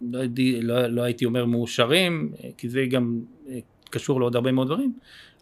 לא, 0.00 0.18
הייתי, 0.18 0.60
לא, 0.62 0.86
לא 0.86 1.02
הייתי 1.02 1.24
אומר 1.24 1.44
מאושרים, 1.44 2.32
כי 2.56 2.68
זה 2.68 2.84
גם 2.90 3.20
אה, 3.48 3.58
קשור 3.90 4.20
לעוד 4.20 4.36
הרבה 4.36 4.52
מאוד 4.52 4.66
דברים, 4.66 4.92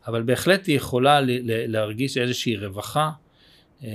אבל 0.06 0.22
בהחלט 0.22 0.66
היא 0.66 0.76
יכולה 0.76 1.20
להרגיש 1.44 2.18
איזושהי 2.18 2.56
רווחה 2.56 3.10
אה, 3.84 3.88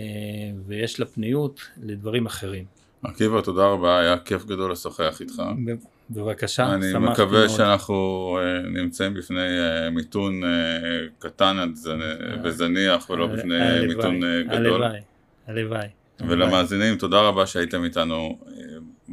ויש 0.68 0.99
לה 0.99 1.05
פניות 1.05 1.62
לדברים 1.84 2.26
אחרים. 2.26 2.66
עקיבא, 3.03 3.41
תודה 3.41 3.66
רבה, 3.66 3.99
היה 3.99 4.18
כיף 4.18 4.45
גדול 4.45 4.72
לשוחח 4.72 5.22
איתך. 5.22 5.41
בבקשה, 6.10 6.74
אני 6.74 6.91
שמחתי 6.91 7.12
מקווה 7.14 7.39
מאוד. 7.39 7.57
שאנחנו 7.57 8.38
אה, 8.41 8.70
נמצאים 8.70 9.14
בפני 9.14 9.47
מיתון 9.91 10.41
קטן 11.20 11.72
וזניח 12.43 13.10
ולא 13.10 13.28
בפני 13.28 13.62
הלוואי, 13.62 13.88
מיתון 13.88 14.20
גדול. 14.45 14.55
הלוואי, 14.55 14.99
הלוואי. 15.47 15.88
ולמאזינים, 16.28 16.95
תודה 16.95 17.22
רבה 17.22 17.45
שהייתם 17.45 17.84
איתנו 17.84 18.39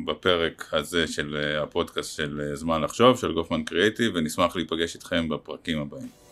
בפרק 0.05 0.69
הזה 0.73 1.07
של 1.07 1.37
אה, 1.37 1.63
הפודקאסט 1.63 2.17
של 2.17 2.41
אה, 2.41 2.57
זמן 2.57 2.81
לחשוב, 2.81 3.19
של 3.19 3.33
גופמן 3.33 3.63
קריאיטיב, 3.63 4.13
ונשמח 4.15 4.57
להיפגש 4.57 4.95
איתכם 4.95 5.29
בפרקים 5.29 5.79
הבאים. 5.79 6.26